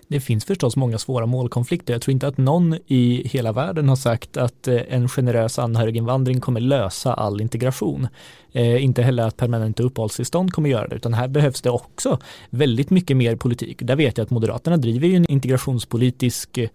Det 0.08 0.20
finns 0.20 0.44
förstås 0.44 0.76
många 0.76 0.98
svåra 0.98 1.26
målkonflikter. 1.26 1.94
Jag 1.94 2.02
tror 2.02 2.12
inte 2.12 2.28
att 2.28 2.38
någon 2.38 2.74
i 2.86 3.28
hela 3.28 3.52
världen 3.52 3.88
har 3.88 3.96
sagt 3.96 4.36
att 4.36 4.68
eh, 4.68 4.80
en 4.88 5.08
generös 5.08 5.58
anhöriginvandring 5.58 6.40
kommer 6.40 6.60
lösa 6.60 7.14
all 7.14 7.40
integration. 7.40 8.08
Eh, 8.52 8.84
inte 8.84 9.02
heller 9.02 9.26
att 9.26 9.36
permanenta 9.36 9.82
uppehållstillstånd 9.82 10.52
kommer 10.52 10.70
göra 10.70 10.88
det, 10.88 10.96
utan 10.96 11.14
här 11.14 11.28
behövs 11.28 11.62
det 11.62 11.70
också 11.70 12.18
väldigt 12.50 12.90
mycket 12.90 13.16
mer 13.16 13.36
politik. 13.36 13.78
Där 13.80 13.96
vet 13.96 14.18
jag 14.18 14.24
att 14.24 14.30
Moderaterna 14.30 14.76
driver 14.76 15.08
ju 15.08 15.16
en 15.16 15.30
integrationspolitisk 15.30 16.58
eh, 16.58 16.68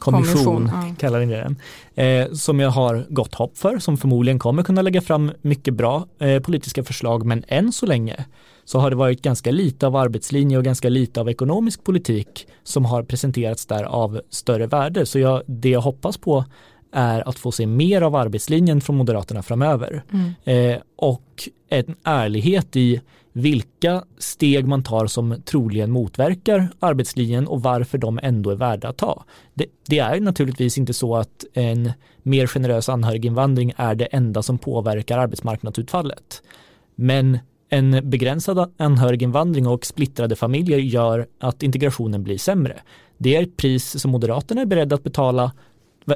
kommission, 0.00 0.44
kommission 0.44 0.70
ja. 0.88 0.94
kallar 0.98 1.20
ni 1.20 1.26
den, 1.26 1.56
eh, 1.94 2.32
som 2.32 2.60
jag 2.60 2.70
har 2.70 3.06
gott 3.08 3.34
hopp 3.34 3.58
för, 3.58 3.78
som 3.78 3.96
förmodligen 3.96 4.38
kommer 4.38 4.62
kunna 4.62 4.82
lägga 4.82 5.00
fram 5.00 5.32
mycket 5.42 5.74
bra 5.74 6.06
eh, 6.18 6.42
politiska 6.42 6.84
förslag, 6.84 7.26
men 7.26 7.44
än 7.48 7.72
så 7.72 7.86
länge 7.86 8.24
så 8.64 8.78
har 8.78 8.90
det 8.90 8.96
varit 8.96 9.22
ganska 9.22 9.50
lite 9.50 9.86
av 9.86 9.96
arbetslinje 9.96 10.58
och 10.58 10.64
ganska 10.64 10.88
lite 10.88 11.20
av 11.20 11.28
ekonomisk 11.28 11.84
politik 11.84 12.46
som 12.62 12.84
har 12.84 13.02
presenterats 13.02 13.66
där 13.66 13.84
av 13.84 14.20
större 14.30 14.66
värde. 14.66 15.06
Så 15.06 15.18
jag, 15.18 15.42
det 15.46 15.68
jag 15.68 15.80
hoppas 15.80 16.18
på 16.18 16.44
är 16.92 17.28
att 17.28 17.38
få 17.38 17.52
se 17.52 17.66
mer 17.66 18.02
av 18.02 18.16
arbetslinjen 18.16 18.80
från 18.80 18.96
Moderaterna 18.96 19.42
framöver. 19.42 20.02
Mm. 20.12 20.32
Eh, 20.44 20.80
och 20.96 21.48
en 21.68 21.94
ärlighet 22.04 22.76
i 22.76 23.00
vilka 23.32 24.04
steg 24.18 24.66
man 24.66 24.82
tar 24.82 25.06
som 25.06 25.42
troligen 25.44 25.90
motverkar 25.90 26.68
arbetslinjen 26.78 27.46
och 27.46 27.62
varför 27.62 27.98
de 27.98 28.20
ändå 28.22 28.50
är 28.50 28.56
värda 28.56 28.88
att 28.88 28.96
ta. 28.96 29.24
Det, 29.54 29.66
det, 29.88 29.98
är 29.98 30.20
naturligtvis 30.20 30.78
inte 30.78 30.92
så 30.92 31.16
att 31.16 31.44
en 31.54 31.92
mer 32.22 32.46
generös 32.46 32.88
anhöriginvandring 32.88 33.72
är 33.76 33.94
det 33.94 34.04
enda 34.04 34.42
som 34.42 34.58
påverkar 34.58 35.18
arbetsmarknadsutfallet. 35.18 36.42
Men 36.94 37.38
en 37.68 38.10
begränsad 38.10 38.72
anhöriginvandring 38.76 39.66
och 39.66 39.86
splittrade 39.86 40.36
familjer 40.36 40.78
gör 40.78 41.26
att 41.40 41.62
integrationen 41.62 42.22
blir 42.22 42.38
sämre. 42.38 42.80
Det 43.18 43.36
är 43.36 43.42
ett 43.42 43.56
pris 43.56 44.00
som 44.00 44.10
Moderaterna 44.10 44.60
är 44.60 44.66
beredda 44.66 44.94
att 44.94 45.02
betala 45.02 45.52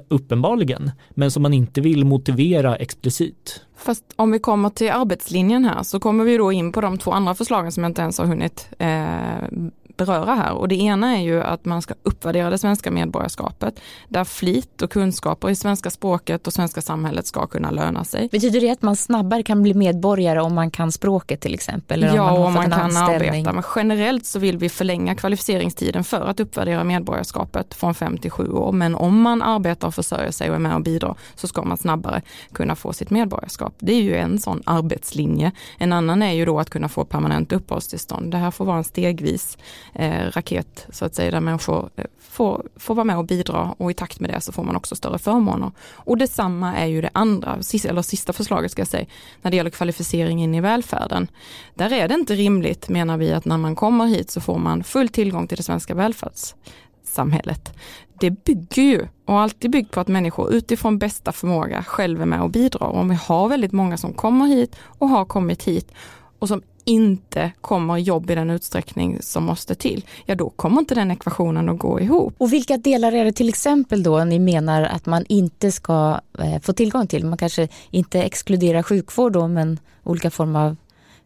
uppenbarligen, 0.09 0.91
men 1.11 1.31
som 1.31 1.43
man 1.43 1.55
inte 1.55 1.81
vill 1.81 2.05
motivera 2.05 2.77
explicit. 2.77 3.61
Fast 3.77 4.05
om 4.17 4.31
vi 4.31 4.39
kommer 4.39 4.71
till 4.71 4.91
arbetslinjen 4.91 5.65
här 5.65 5.83
så 5.83 6.01
kommer 6.01 6.25
vi 6.25 6.37
då 6.37 6.53
in 6.53 6.73
på 6.73 6.81
de 6.81 6.99
två 6.99 7.11
andra 7.11 7.35
förslagen 7.35 7.73
som 7.73 7.83
jag 7.83 7.91
inte 7.91 8.03
ens 8.03 8.19
har 8.19 8.27
hunnit 8.27 8.69
eh, 8.79 9.49
beröra 9.97 10.35
här. 10.35 10.53
Och 10.53 10.69
det 10.69 10.75
ena 10.75 11.17
är 11.17 11.23
ju 11.23 11.43
att 11.43 11.65
man 11.65 11.83
ska 11.83 11.95
uppvärdera 12.03 12.51
det 12.51 12.59
svenska 12.59 12.91
medborgarskapet, 12.91 13.81
där 14.09 14.25
flit 14.25 14.83
och 14.83 14.91
kunskaper 14.91 15.51
i 15.51 15.57
svenska 15.57 15.91
språket 15.91 16.47
och 16.47 16.53
svenska 16.53 16.83
samhället 16.83 17.27
ska 17.27 17.47
kunna 17.47 17.71
löna 17.71 18.05
sig. 18.05 18.29
Betyder 18.33 18.61
det 18.61 18.71
att 18.71 18.83
man 18.83 18.97
snabbare 18.97 19.43
kan 19.43 19.63
bli 19.63 19.75
medborgare 19.75 20.41
om 20.41 20.55
man 20.55 20.71
kan 20.71 20.93
språket 20.93 21.41
till 21.41 21.55
exempel? 21.55 22.03
Eller 22.03 22.17
ja, 22.17 22.33
om 22.33 22.41
man, 22.41 22.47
om 22.47 22.55
man 22.55 22.71
kan 22.71 22.97
arbeta. 22.97 23.53
Men 23.53 23.63
generellt 23.77 24.27
så 24.27 24.39
vill 24.39 24.59
vi 24.59 24.69
förlänga 24.69 25.15
kvalificeringstiden 25.15 26.05
för 26.05 26.27
att 26.27 26.41
uppvärdera 26.41 26.85
medborgarskapet 26.85 27.75
från 27.75 27.95
fem 27.95 28.19
till 28.19 28.31
sju 28.31 28.53
år. 28.53 28.73
Men 28.73 28.95
om 28.95 29.21
man 29.21 29.43
arbetar 29.43 29.89
och 29.89 29.95
försörjer 29.95 30.31
sig 30.31 30.51
och 30.51 30.57
är 30.57 30.61
med 30.61 30.75
och 30.75 30.83
bidrar 30.83 31.15
så 31.35 31.49
ska 31.49 31.65
man 31.65 31.77
snabbare 31.77 32.23
kunna 32.53 32.77
få 32.77 32.93
sitt 32.93 33.11
medborgarskap. 33.11 33.75
Det 33.79 33.93
är 33.93 34.03
ju 34.03 34.17
en 34.17 34.39
sån 34.39 34.63
arbetslinje. 34.67 35.53
En 35.79 35.93
annan 35.93 36.23
är 36.23 36.33
ju 36.33 36.45
då 36.45 36.61
att 36.61 36.71
kunna 36.71 36.89
få 36.89 37.05
permanent 37.05 37.53
uppehållstillstånd. 37.53 38.31
Det 38.31 38.39
här 38.39 38.51
får 38.51 38.65
vara 38.65 38.77
en 38.77 38.85
stegvis 38.85 39.59
Eh, 39.97 40.31
raket 40.31 40.87
så 40.91 41.05
att 41.05 41.15
säga, 41.15 41.31
där 41.31 41.41
människor 41.41 41.91
eh, 41.97 42.05
får, 42.21 42.67
får 42.77 42.95
vara 42.95 43.05
med 43.05 43.19
och 43.19 43.25
bidra 43.25 43.75
och 43.79 43.91
i 43.91 43.95
takt 43.95 44.21
med 44.21 44.31
det 44.31 44.41
så 44.41 44.53
får 44.53 44.65
man 44.65 44.77
också 44.77 44.97
större 44.97 45.19
förmåner. 45.19 45.71
Och 45.93 46.19
detsamma 46.19 46.75
är 46.75 46.87
ju 46.87 47.01
det 47.01 47.11
andra, 47.13 47.59
eller 47.85 48.03
sista 48.03 48.33
förslaget 48.33 48.73
ska 48.73 48.81
jag 48.81 48.89
säga, 48.89 49.07
när 49.43 49.51
det 49.51 49.57
gäller 49.57 49.71
kvalificering 49.71 50.43
in 50.43 50.55
i 50.55 50.61
välfärden. 50.61 51.29
Där 51.75 51.93
är 51.93 52.09
det 52.09 52.15
inte 52.15 52.35
rimligt 52.35 52.89
menar 52.89 53.17
vi 53.17 53.33
att 53.33 53.45
när 53.45 53.59
man 53.59 53.77
kommer 53.77 54.07
hit 54.07 54.31
så 54.31 54.41
får 54.41 54.59
man 54.59 54.85
full 54.85 55.09
tillgång 55.09 55.49
till 55.49 55.57
det 55.57 55.63
svenska 55.63 55.95
välfärdssamhället. 55.95 57.73
Det 58.21 58.31
bygger 58.31 58.83
ju 58.83 59.07
och 59.25 59.41
alltid 59.41 59.71
byggt 59.71 59.91
på 59.91 60.01
att 60.01 60.09
människor 60.09 60.53
utifrån 60.53 60.99
bästa 60.99 61.33
förmåga 61.33 61.83
själva 61.83 62.23
är 62.23 62.27
med 62.27 62.43
och 62.43 62.51
bidrar. 62.51 62.87
Och 62.87 62.99
om 62.99 63.09
vi 63.09 63.15
har 63.15 63.49
väldigt 63.49 63.73
många 63.73 63.97
som 63.97 64.13
kommer 64.13 64.47
hit 64.47 64.77
och 64.99 65.09
har 65.09 65.25
kommit 65.25 65.63
hit 65.63 65.93
och 66.39 66.49
som 66.49 66.63
inte 66.85 67.53
kommer 67.61 67.97
jobb 67.99 68.31
i 68.31 68.35
den 68.35 68.51
utsträckning 68.51 69.19
som 69.21 69.45
måste 69.45 69.75
till, 69.75 70.05
ja 70.27 70.35
då 70.35 70.51
kommer 70.51 70.81
inte 70.81 70.95
den 70.95 71.11
ekvationen 71.11 71.69
att 71.69 71.79
gå 71.79 72.01
ihop. 72.01 72.35
Och 72.39 72.53
vilka 72.53 72.77
delar 72.77 73.13
är 73.13 73.25
det 73.25 73.33
till 73.33 73.49
exempel 73.49 74.03
då 74.03 74.25
ni 74.25 74.39
menar 74.39 74.83
att 74.83 75.07
man 75.07 75.25
inte 75.29 75.73
ska 75.73 76.21
eh, 76.39 76.61
få 76.61 76.73
tillgång 76.73 77.07
till? 77.07 77.27
Man 77.27 77.39
kanske 77.39 77.69
inte 77.91 78.23
exkluderar 78.23 78.83
sjukvård 78.83 79.33
då, 79.33 79.49
men 79.49 79.79
olika 80.03 80.31
former 80.31 80.61
av 80.61 80.77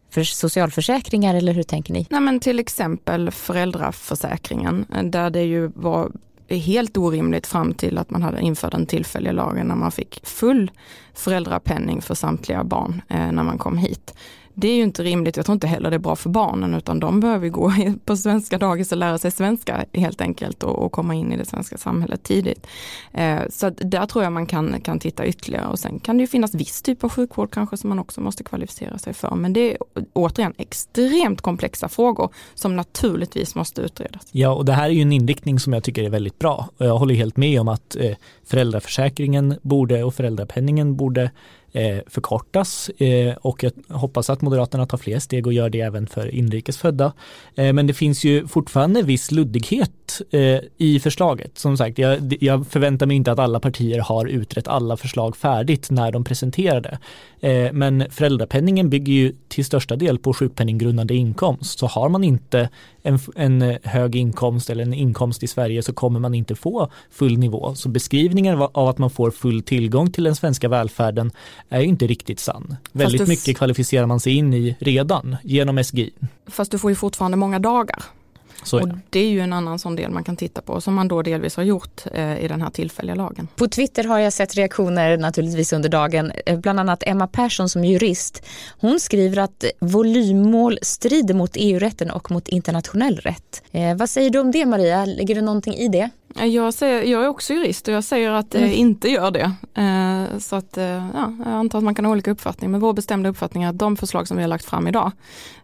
för 0.09 0.23
socialförsäkringar 0.23 1.35
eller 1.35 1.53
hur 1.53 1.63
tänker 1.63 1.93
ni? 1.93 2.07
Nej 2.09 2.21
men 2.21 2.39
till 2.39 2.59
exempel 2.59 3.31
föräldraförsäkringen 3.31 4.85
där 5.03 5.29
det 5.29 5.43
ju 5.43 5.71
var 5.75 6.11
helt 6.49 6.97
orimligt 6.97 7.47
fram 7.47 7.73
till 7.73 7.97
att 7.97 8.09
man 8.09 8.23
hade 8.23 8.41
infört 8.41 8.71
den 8.71 8.85
tillfälliga 8.85 9.33
lagen 9.33 9.67
när 9.67 9.75
man 9.75 9.91
fick 9.91 10.21
full 10.23 10.71
föräldrapenning 11.13 12.01
för 12.01 12.15
samtliga 12.15 12.63
barn 12.63 13.01
eh, 13.09 13.31
när 13.31 13.43
man 13.43 13.57
kom 13.57 13.77
hit. 13.77 14.13
Det 14.59 14.67
är 14.67 14.75
ju 14.75 14.83
inte 14.83 15.03
rimligt, 15.03 15.37
jag 15.37 15.45
tror 15.45 15.53
inte 15.53 15.67
heller 15.67 15.89
det 15.89 15.95
är 15.95 15.99
bra 15.99 16.15
för 16.15 16.29
barnen 16.29 16.73
utan 16.73 16.99
de 16.99 17.19
behöver 17.19 17.49
gå 17.49 17.73
på 18.05 18.17
svenska 18.17 18.57
dagis 18.57 18.91
och 18.91 18.97
lära 18.97 19.17
sig 19.17 19.31
svenska 19.31 19.85
helt 19.93 20.21
enkelt 20.21 20.63
och, 20.63 20.85
och 20.85 20.91
komma 20.91 21.15
in 21.15 21.33
i 21.33 21.37
det 21.37 21.45
svenska 21.45 21.77
samhället 21.77 22.23
tidigt. 22.23 22.67
Eh, 23.13 23.39
så 23.49 23.69
där 23.69 24.05
tror 24.05 24.23
jag 24.23 24.33
man 24.33 24.45
kan, 24.45 24.81
kan 24.81 24.99
titta 24.99 25.25
ytterligare 25.25 25.67
och 25.67 25.79
sen 25.79 25.99
kan 25.99 26.17
det 26.17 26.21
ju 26.21 26.27
finnas 26.27 26.55
viss 26.55 26.81
typ 26.81 27.03
av 27.03 27.09
sjukvård 27.09 27.51
kanske 27.51 27.77
som 27.77 27.89
man 27.89 27.99
också 27.99 28.21
måste 28.21 28.43
kvalificera 28.43 28.97
sig 28.97 29.13
för. 29.13 29.35
Men 29.35 29.53
det 29.53 29.73
är 29.73 29.77
återigen 30.13 30.53
extremt 30.57 31.41
komplexa 31.41 31.89
frågor 31.89 32.33
som 32.53 32.75
naturligtvis 32.75 33.55
måste 33.55 33.81
utredas. 33.81 34.27
Ja, 34.31 34.53
och 34.53 34.65
det 34.65 34.73
här 34.73 34.85
är 34.85 34.93
ju 34.93 35.01
en 35.01 35.11
inriktning 35.11 35.59
som 35.59 35.73
jag 35.73 35.83
tycker 35.83 36.03
är 36.03 36.09
väldigt 36.09 36.39
bra. 36.39 36.69
Och 36.77 36.85
jag 36.85 36.97
håller 36.97 37.15
helt 37.15 37.37
med 37.37 37.61
om 37.61 37.67
att 37.67 37.95
eh, 37.95 38.15
föräldraförsäkringen 38.45 39.55
borde 39.61 40.03
och 40.03 40.13
föräldrapenningen 40.13 40.95
borde 40.95 41.31
Eh, 41.71 41.97
förkortas 42.07 42.89
eh, 42.89 43.35
och 43.35 43.63
jag 43.63 43.71
hoppas 43.89 44.29
att 44.29 44.41
Moderaterna 44.41 44.85
tar 44.85 44.97
fler 44.97 45.19
steg 45.19 45.47
och 45.47 45.53
gör 45.53 45.69
det 45.69 45.81
även 45.81 46.07
för 46.07 46.35
inrikesfödda. 46.35 47.13
Eh, 47.55 47.73
men 47.73 47.87
det 47.87 47.93
finns 47.93 48.23
ju 48.23 48.47
fortfarande 48.47 49.01
viss 49.01 49.31
luddighet 49.31 50.21
eh, 50.31 50.59
i 50.77 50.99
förslaget. 51.03 51.57
Som 51.57 51.77
sagt, 51.77 51.97
jag, 51.97 52.37
jag, 52.39 52.67
förväntar 52.67 53.05
mig 53.05 53.15
inte 53.15 53.31
att 53.31 53.39
alla 53.39 53.59
partier 53.59 53.99
har 53.99 54.25
utrett 54.25 54.67
alla 54.67 54.97
förslag 54.97 55.37
färdigt 55.37 55.89
när 55.91 56.11
de 56.11 56.23
presenterade. 56.23 56.99
Eh, 57.39 57.71
men 57.73 58.05
föräldrapenningen 58.09 58.89
bygger 58.89 59.13
ju 59.13 59.33
till 59.47 59.65
största 59.65 59.95
del 59.95 60.19
på 60.19 60.33
sjukpenninggrundande 60.33 61.15
inkomst. 61.15 61.79
Så 61.79 61.87
har 61.87 62.09
man 62.09 62.23
inte 62.23 62.69
en, 63.01 63.19
en 63.35 63.77
hög 63.83 64.15
inkomst 64.15 64.69
eller 64.69 64.83
en 64.83 64.93
inkomst 64.93 65.43
i 65.43 65.47
Sverige 65.47 65.83
så 65.83 65.93
kommer 65.93 66.19
man 66.19 66.33
inte 66.33 66.55
få 66.55 66.89
full 67.11 67.37
nivå. 67.37 67.75
Så 67.75 67.89
beskrivningen 67.89 68.61
av 68.61 68.87
att 68.87 68.97
man 68.97 69.09
får 69.09 69.31
full 69.31 69.61
tillgång 69.61 70.11
till 70.11 70.23
den 70.23 70.35
svenska 70.35 70.69
välfärden 70.69 71.31
är 71.69 71.81
inte 71.81 72.07
riktigt 72.07 72.39
sann. 72.39 72.75
Väldigt 72.91 73.27
mycket 73.27 73.57
kvalificerar 73.57 74.05
man 74.05 74.19
sig 74.19 74.33
in 74.33 74.53
i 74.53 74.75
redan 74.79 75.37
genom 75.43 75.83
SGI. 75.83 76.11
Fast 76.47 76.71
du 76.71 76.79
får 76.79 76.91
ju 76.91 76.95
fortfarande 76.95 77.37
många 77.37 77.59
dagar 77.59 78.03
och 78.73 78.89
det 79.09 79.19
är 79.19 79.29
ju 79.29 79.39
en 79.39 79.53
annan 79.53 79.79
sån 79.79 79.95
del 79.95 80.11
man 80.11 80.23
kan 80.23 80.35
titta 80.35 80.61
på 80.61 80.81
som 80.81 80.93
man 80.93 81.07
då 81.07 81.21
delvis 81.21 81.55
har 81.55 81.63
gjort 81.63 82.01
eh, 82.13 82.43
i 82.43 82.47
den 82.47 82.61
här 82.61 82.69
tillfälliga 82.69 83.15
lagen. 83.15 83.47
På 83.55 83.67
Twitter 83.67 84.03
har 84.03 84.19
jag 84.19 84.33
sett 84.33 84.55
reaktioner 84.55 85.17
naturligtvis 85.17 85.73
under 85.73 85.89
dagen, 85.89 86.31
eh, 86.45 86.59
bland 86.59 86.79
annat 86.79 87.03
Emma 87.05 87.27
Persson 87.27 87.69
som 87.69 87.85
jurist. 87.85 88.45
Hon 88.79 88.99
skriver 88.99 89.37
att 89.37 89.63
volymmål 89.79 90.79
strider 90.81 91.33
mot 91.33 91.51
EU-rätten 91.55 92.11
och 92.11 92.31
mot 92.31 92.47
internationell 92.47 93.15
rätt. 93.15 93.63
Eh, 93.71 93.95
vad 93.95 94.09
säger 94.09 94.29
du 94.29 94.39
om 94.39 94.51
det 94.51 94.65
Maria? 94.65 95.05
Ligger 95.05 95.35
det 95.35 95.41
någonting 95.41 95.73
i 95.73 95.87
det? 95.87 96.09
Jag, 96.35 96.73
säger, 96.73 97.03
jag 97.03 97.23
är 97.23 97.27
också 97.27 97.53
jurist 97.53 97.87
och 97.87 97.93
jag 97.93 98.03
säger 98.03 98.31
att 98.31 98.51
det 98.51 98.57
mm. 98.57 98.71
inte 98.71 99.09
gör 99.09 99.31
det. 99.31 99.51
Eh, 99.73 100.39
så 100.39 100.55
att, 100.55 100.77
eh, 100.77 100.85
ja, 100.85 101.33
jag 101.45 101.53
antar 101.53 101.77
att 101.77 101.83
man 101.83 101.95
kan 101.95 102.05
ha 102.05 102.11
olika 102.11 102.31
uppfattningar, 102.31 102.71
men 102.71 102.79
vår 102.79 102.93
bestämda 102.93 103.29
uppfattning 103.29 103.63
är 103.63 103.69
att 103.69 103.79
de 103.79 103.97
förslag 103.97 104.27
som 104.27 104.37
vi 104.37 104.43
har 104.43 104.47
lagt 104.47 104.65
fram 104.65 104.87
idag, 104.87 105.11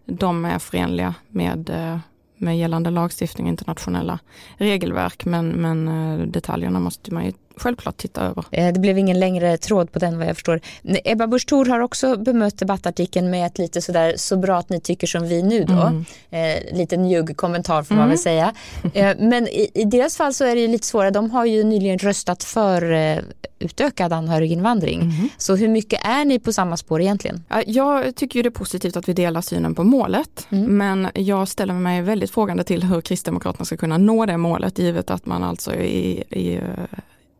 de 0.06 0.46
är 0.46 0.60
förenliga 0.60 1.14
med 1.28 1.70
eh, 1.70 2.00
med 2.38 2.58
gällande 2.58 2.89
lagstiftning 2.89 3.48
och 3.48 3.51
internationella 3.51 4.20
regelverk 4.58 5.25
men, 5.25 5.50
men 5.50 5.88
eh, 5.88 6.27
detaljerna 6.27 6.80
måste 6.80 7.13
man 7.13 7.25
ju 7.25 7.32
självklart 7.57 7.97
titta 7.97 8.21
över. 8.21 8.45
Eh, 8.51 8.74
det 8.74 8.79
blev 8.79 8.97
ingen 8.97 9.19
längre 9.19 9.57
tråd 9.57 9.91
på 9.91 10.00
den 10.00 10.17
vad 10.17 10.27
jag 10.27 10.35
förstår. 10.35 10.62
Ebba 10.83 11.27
Busch 11.27 11.47
Thor 11.47 11.65
har 11.65 11.79
också 11.79 12.17
bemött 12.17 12.57
debattartikeln 12.57 13.29
med 13.29 13.45
ett 13.47 13.57
lite 13.57 13.81
sådär 13.81 14.13
så 14.17 14.38
bra 14.38 14.57
att 14.57 14.69
ni 14.69 14.79
tycker 14.79 15.07
som 15.07 15.27
vi 15.27 15.43
nu 15.43 15.63
då. 15.63 15.74
Mm. 15.74 16.05
Eh, 16.29 16.77
lite 16.77 16.97
njugg 16.97 17.38
kommentar 17.38 17.83
får 17.83 17.95
mm. 17.95 18.01
man 18.01 18.09
väl 18.09 18.19
säga. 18.19 18.53
Eh, 18.93 19.15
men 19.19 19.47
i, 19.47 19.71
i, 19.74 19.83
deras 19.83 20.17
fall 20.17 20.33
så 20.33 20.45
är 20.45 20.55
det 20.55 20.62
ju 20.62 20.67
lite 20.67 20.88
svårare. 20.88 21.12
De 21.12 21.31
har 21.31 21.45
ju 21.45 21.63
nyligen 21.63 21.97
röstat 21.97 22.43
för 22.43 22.91
eh, 22.91 23.17
utökad 23.59 24.13
anhöriginvandring. 24.13 25.01
Mm. 25.01 25.29
Så 25.38 25.55
hur 25.55 25.67
mycket 25.67 26.00
är 26.05 26.25
ni 26.25 26.39
på 26.39 26.53
samma 26.53 26.77
spår 26.77 27.01
egentligen? 27.01 27.43
Jag 27.65 28.15
tycker 28.15 28.39
ju 28.39 28.43
det 28.43 28.50
är 28.50 28.51
positivt 28.51 28.97
att 28.97 29.09
vi 29.09 29.13
delar 29.13 29.41
synen 29.41 29.75
på 29.75 29.83
målet. 29.83 30.47
Mm. 30.50 30.77
Men 30.77 31.07
jag 31.13 31.47
ställer 31.47 31.74
mig 31.74 32.01
väldigt 32.01 32.31
frågande 32.31 32.63
till 32.63 32.83
hur 32.83 33.01
Kristdemokraterna 33.01 33.65
ska 33.65 33.77
kunna 33.77 33.97
nå 33.97 34.25
det 34.25 34.38
målet 34.38 34.79
givet 34.79 35.12
att 35.12 35.25
man 35.25 35.43
alltså 35.43 35.75
i, 35.75 36.24
i 36.29 36.59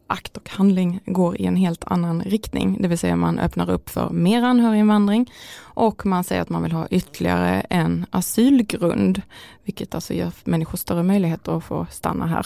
akt 0.08 0.38
och 0.38 0.50
handling 0.50 1.00
går 1.06 1.42
i 1.42 1.46
en 1.46 1.56
helt 1.56 1.84
annan 1.88 2.22
riktning. 2.22 2.78
Det 2.82 2.88
vill 2.88 2.98
säga 2.98 3.16
man 3.16 3.40
öppnar 3.40 3.70
upp 3.70 3.90
för 3.90 4.10
mer 4.10 4.44
anhöriginvandring 4.44 5.32
och 5.76 6.06
man 6.06 6.24
säger 6.24 6.42
att 6.42 6.50
man 6.50 6.64
vill 6.64 6.72
ha 6.72 6.88
ytterligare 6.88 7.62
en 7.70 8.06
asylgrund, 8.10 9.22
vilket 9.64 9.96
alltså 9.96 10.14
ger 10.14 10.32
människor 10.44 10.78
större 10.78 11.04
möjligheter 11.04 11.58
att 11.58 11.64
få 11.64 11.88
stanna 11.92 12.28
här. 12.28 12.46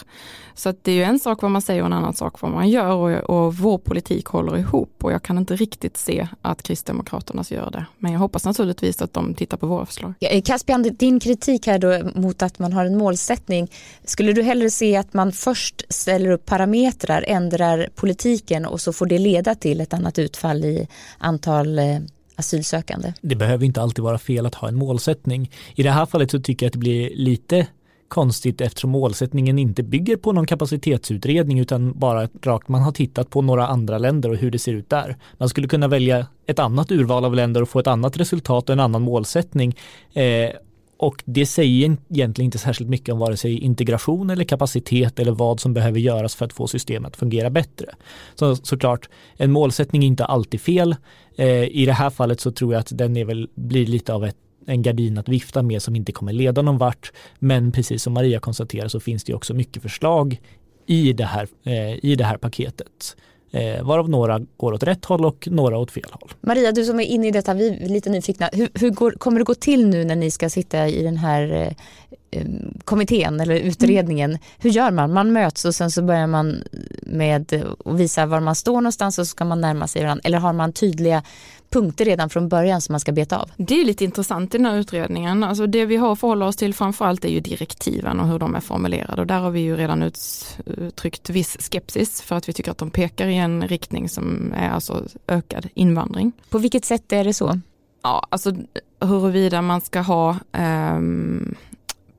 Så 0.53 0.73
det 0.81 0.91
är 0.91 0.95
ju 0.95 1.03
en 1.03 1.19
sak 1.19 1.41
vad 1.41 1.51
man 1.51 1.61
säger 1.61 1.81
och 1.81 1.85
en 1.85 1.93
annan 1.93 2.13
sak 2.13 2.41
vad 2.41 2.51
man 2.51 2.69
gör 2.69 2.93
och, 2.93 3.45
och 3.45 3.55
vår 3.55 3.77
politik 3.77 4.25
håller 4.25 4.57
ihop 4.57 5.03
och 5.03 5.11
jag 5.11 5.23
kan 5.23 5.37
inte 5.37 5.55
riktigt 5.55 5.97
se 5.97 6.27
att 6.41 6.63
Kristdemokraternas 6.63 7.51
gör 7.51 7.71
det. 7.71 7.85
Men 7.97 8.11
jag 8.11 8.19
hoppas 8.19 8.45
naturligtvis 8.45 9.01
att 9.01 9.13
de 9.13 9.33
tittar 9.33 9.57
på 9.57 9.67
våra 9.67 9.85
förslag. 9.85 10.13
Caspian, 10.45 10.83
din 10.83 11.19
kritik 11.19 11.67
här 11.67 11.79
då 11.79 12.19
mot 12.19 12.41
att 12.41 12.59
man 12.59 12.73
har 12.73 12.85
en 12.85 12.97
målsättning, 12.97 13.71
skulle 14.03 14.33
du 14.33 14.41
hellre 14.41 14.69
se 14.69 14.95
att 14.95 15.13
man 15.13 15.31
först 15.31 15.85
ställer 15.89 16.31
upp 16.31 16.45
parametrar, 16.45 17.25
än 17.27 17.48
ändrar 17.49 17.89
politiken 17.95 18.65
och 18.65 18.81
så 18.81 18.93
får 18.93 19.05
det 19.05 19.19
leda 19.19 19.55
till 19.55 19.81
ett 19.81 19.93
annat 19.93 20.19
utfall 20.19 20.65
i 20.65 20.87
antal 21.17 21.79
eh, 21.79 21.99
asylsökande. 22.35 23.13
Det 23.21 23.35
behöver 23.35 23.65
inte 23.65 23.81
alltid 23.81 24.03
vara 24.03 24.17
fel 24.17 24.45
att 24.45 24.55
ha 24.55 24.67
en 24.67 24.75
målsättning. 24.75 25.51
I 25.75 25.83
det 25.83 25.91
här 25.91 26.05
fallet 26.05 26.31
så 26.31 26.39
tycker 26.39 26.65
jag 26.65 26.69
att 26.69 26.73
det 26.73 26.79
blir 26.79 27.15
lite 27.15 27.67
konstigt 28.07 28.61
eftersom 28.61 28.89
målsättningen 28.89 29.59
inte 29.59 29.83
bygger 29.83 30.17
på 30.17 30.31
någon 30.31 30.47
kapacitetsutredning 30.47 31.59
utan 31.59 31.99
bara 31.99 32.27
rakt 32.41 32.67
man 32.67 32.81
har 32.81 32.91
tittat 32.91 33.29
på 33.29 33.41
några 33.41 33.67
andra 33.67 33.97
länder 33.97 34.29
och 34.29 34.37
hur 34.37 34.51
det 34.51 34.59
ser 34.59 34.73
ut 34.73 34.89
där. 34.89 35.17
Man 35.37 35.49
skulle 35.49 35.67
kunna 35.67 35.87
välja 35.87 36.25
ett 36.47 36.59
annat 36.59 36.91
urval 36.91 37.25
av 37.25 37.35
länder 37.35 37.61
och 37.61 37.69
få 37.69 37.79
ett 37.79 37.87
annat 37.87 38.17
resultat 38.17 38.69
och 38.69 38.73
en 38.73 38.79
annan 38.79 39.01
målsättning 39.01 39.75
eh, 40.13 40.49
och 40.99 41.23
det 41.25 41.45
säger 41.45 41.97
egentligen 42.09 42.45
inte 42.45 42.57
särskilt 42.57 42.89
mycket 42.89 43.13
om 43.13 43.19
vare 43.19 43.37
sig 43.37 43.59
integration 43.59 44.29
eller 44.29 44.43
kapacitet 44.43 45.19
eller 45.19 45.31
vad 45.31 45.59
som 45.59 45.73
behöver 45.73 45.99
göras 45.99 46.35
för 46.35 46.45
att 46.45 46.53
få 46.53 46.67
systemet 46.67 47.07
att 47.07 47.17
fungera 47.17 47.49
bättre. 47.49 47.85
Så 48.35 48.55
såklart, 48.55 49.09
en 49.37 49.51
målsättning 49.51 50.03
är 50.03 50.07
inte 50.07 50.25
alltid 50.25 50.61
fel. 50.61 50.95
Eh, 51.35 51.63
I 51.63 51.85
det 51.85 51.93
här 51.93 52.09
fallet 52.09 52.39
så 52.39 52.51
tror 52.51 52.73
jag 52.73 52.79
att 52.79 52.97
den 52.97 53.17
är 53.17 53.25
väl, 53.25 53.49
blir 53.55 53.85
lite 53.85 54.13
av 54.13 54.25
ett 54.25 54.35
en 54.65 54.81
gardin 54.81 55.17
att 55.17 55.29
vifta 55.29 55.61
med 55.61 55.81
som 55.81 55.95
inte 55.95 56.11
kommer 56.11 56.33
leda 56.33 56.61
någon 56.61 56.77
vart. 56.77 57.11
Men 57.39 57.71
precis 57.71 58.03
som 58.03 58.13
Maria 58.13 58.39
konstaterar 58.39 58.87
så 58.87 58.99
finns 58.99 59.23
det 59.23 59.33
också 59.33 59.53
mycket 59.53 59.81
förslag 59.81 60.41
i 60.85 61.13
det 61.13 61.25
här, 61.25 61.47
eh, 61.63 62.05
i 62.05 62.15
det 62.15 62.23
här 62.23 62.37
paketet 62.37 63.15
eh, 63.51 63.83
varav 63.83 64.09
några 64.09 64.39
går 64.57 64.73
åt 64.73 64.83
rätt 64.83 65.05
håll 65.05 65.25
och 65.25 65.47
några 65.51 65.77
åt 65.77 65.91
fel 65.91 66.09
håll. 66.11 66.29
Maria, 66.41 66.71
du 66.71 66.85
som 66.85 66.99
är 66.99 67.03
inne 67.03 67.27
i 67.27 67.31
detta, 67.31 67.53
vi 67.53 67.83
är 67.83 67.89
lite 67.89 68.09
nyfikna. 68.09 68.49
Hur, 68.53 68.69
hur 68.73 68.89
går, 68.89 69.11
kommer 69.11 69.39
det 69.39 69.43
gå 69.43 69.55
till 69.55 69.87
nu 69.87 70.05
när 70.05 70.15
ni 70.15 70.31
ska 70.31 70.49
sitta 70.49 70.87
i 70.87 71.03
den 71.03 71.17
här 71.17 71.51
eh, 71.51 71.71
kommittén 72.83 73.39
eller 73.39 73.55
utredningen? 73.55 74.31
Mm. 74.31 74.41
Hur 74.57 74.69
gör 74.69 74.91
man? 74.91 75.13
Man 75.13 75.33
möts 75.33 75.65
och 75.65 75.75
sen 75.75 75.91
så 75.91 76.01
börjar 76.01 76.27
man 76.27 76.63
med 77.01 77.53
att 77.53 77.63
visa 77.99 78.25
var 78.25 78.39
man 78.39 78.55
står 78.55 78.73
någonstans 78.73 79.19
och 79.19 79.27
så 79.27 79.31
ska 79.31 79.45
man 79.45 79.61
närma 79.61 79.87
sig 79.87 80.03
varandra. 80.03 80.21
Eller 80.23 80.37
har 80.37 80.53
man 80.53 80.73
tydliga 80.73 81.23
punkter 81.69 82.05
redan 82.05 82.29
från 82.29 82.49
början 82.49 82.81
som 82.81 82.93
man 82.93 82.99
ska 82.99 83.11
beta 83.11 83.37
av? 83.37 83.51
Det 83.57 83.81
är 83.81 83.85
lite 83.85 84.03
intressant 84.03 84.55
i 84.55 84.57
den 84.57 84.65
här 84.65 84.77
utredningen. 84.77 85.43
Alltså 85.43 85.67
det 85.67 85.85
vi 85.85 85.95
har 85.95 86.11
att 86.11 86.19
förhålla 86.19 86.45
oss 86.45 86.55
till 86.55 86.73
framförallt 86.73 87.25
är 87.25 87.29
ju 87.29 87.39
direktiven 87.39 88.19
och 88.19 88.27
hur 88.27 88.39
de 88.39 88.55
är 88.55 88.59
formulerade 88.59 89.21
och 89.21 89.27
där 89.27 89.39
har 89.39 89.51
vi 89.51 89.59
ju 89.59 89.77
redan 89.77 90.11
uttryckt 90.65 91.29
viss 91.29 91.57
skepsis 91.71 92.21
för 92.21 92.35
att 92.35 92.49
vi 92.49 92.53
tycker 92.53 92.71
att 92.71 92.77
de 92.77 92.91
pekar 92.91 93.27
i 93.27 93.35
en 93.35 93.67
riktning 93.67 94.09
som 94.09 94.53
är 94.57 94.69
alltså 94.69 95.03
ökad 95.27 95.67
invandring. 95.73 96.31
På 96.49 96.57
vilket 96.57 96.85
sätt 96.85 97.13
är 97.13 97.23
det 97.23 97.33
så? 97.33 97.59
Ja, 98.03 98.27
alltså 98.29 98.55
huruvida 99.01 99.61
man 99.61 99.81
ska 99.81 99.99
ha 99.99 100.37
um, 100.57 101.55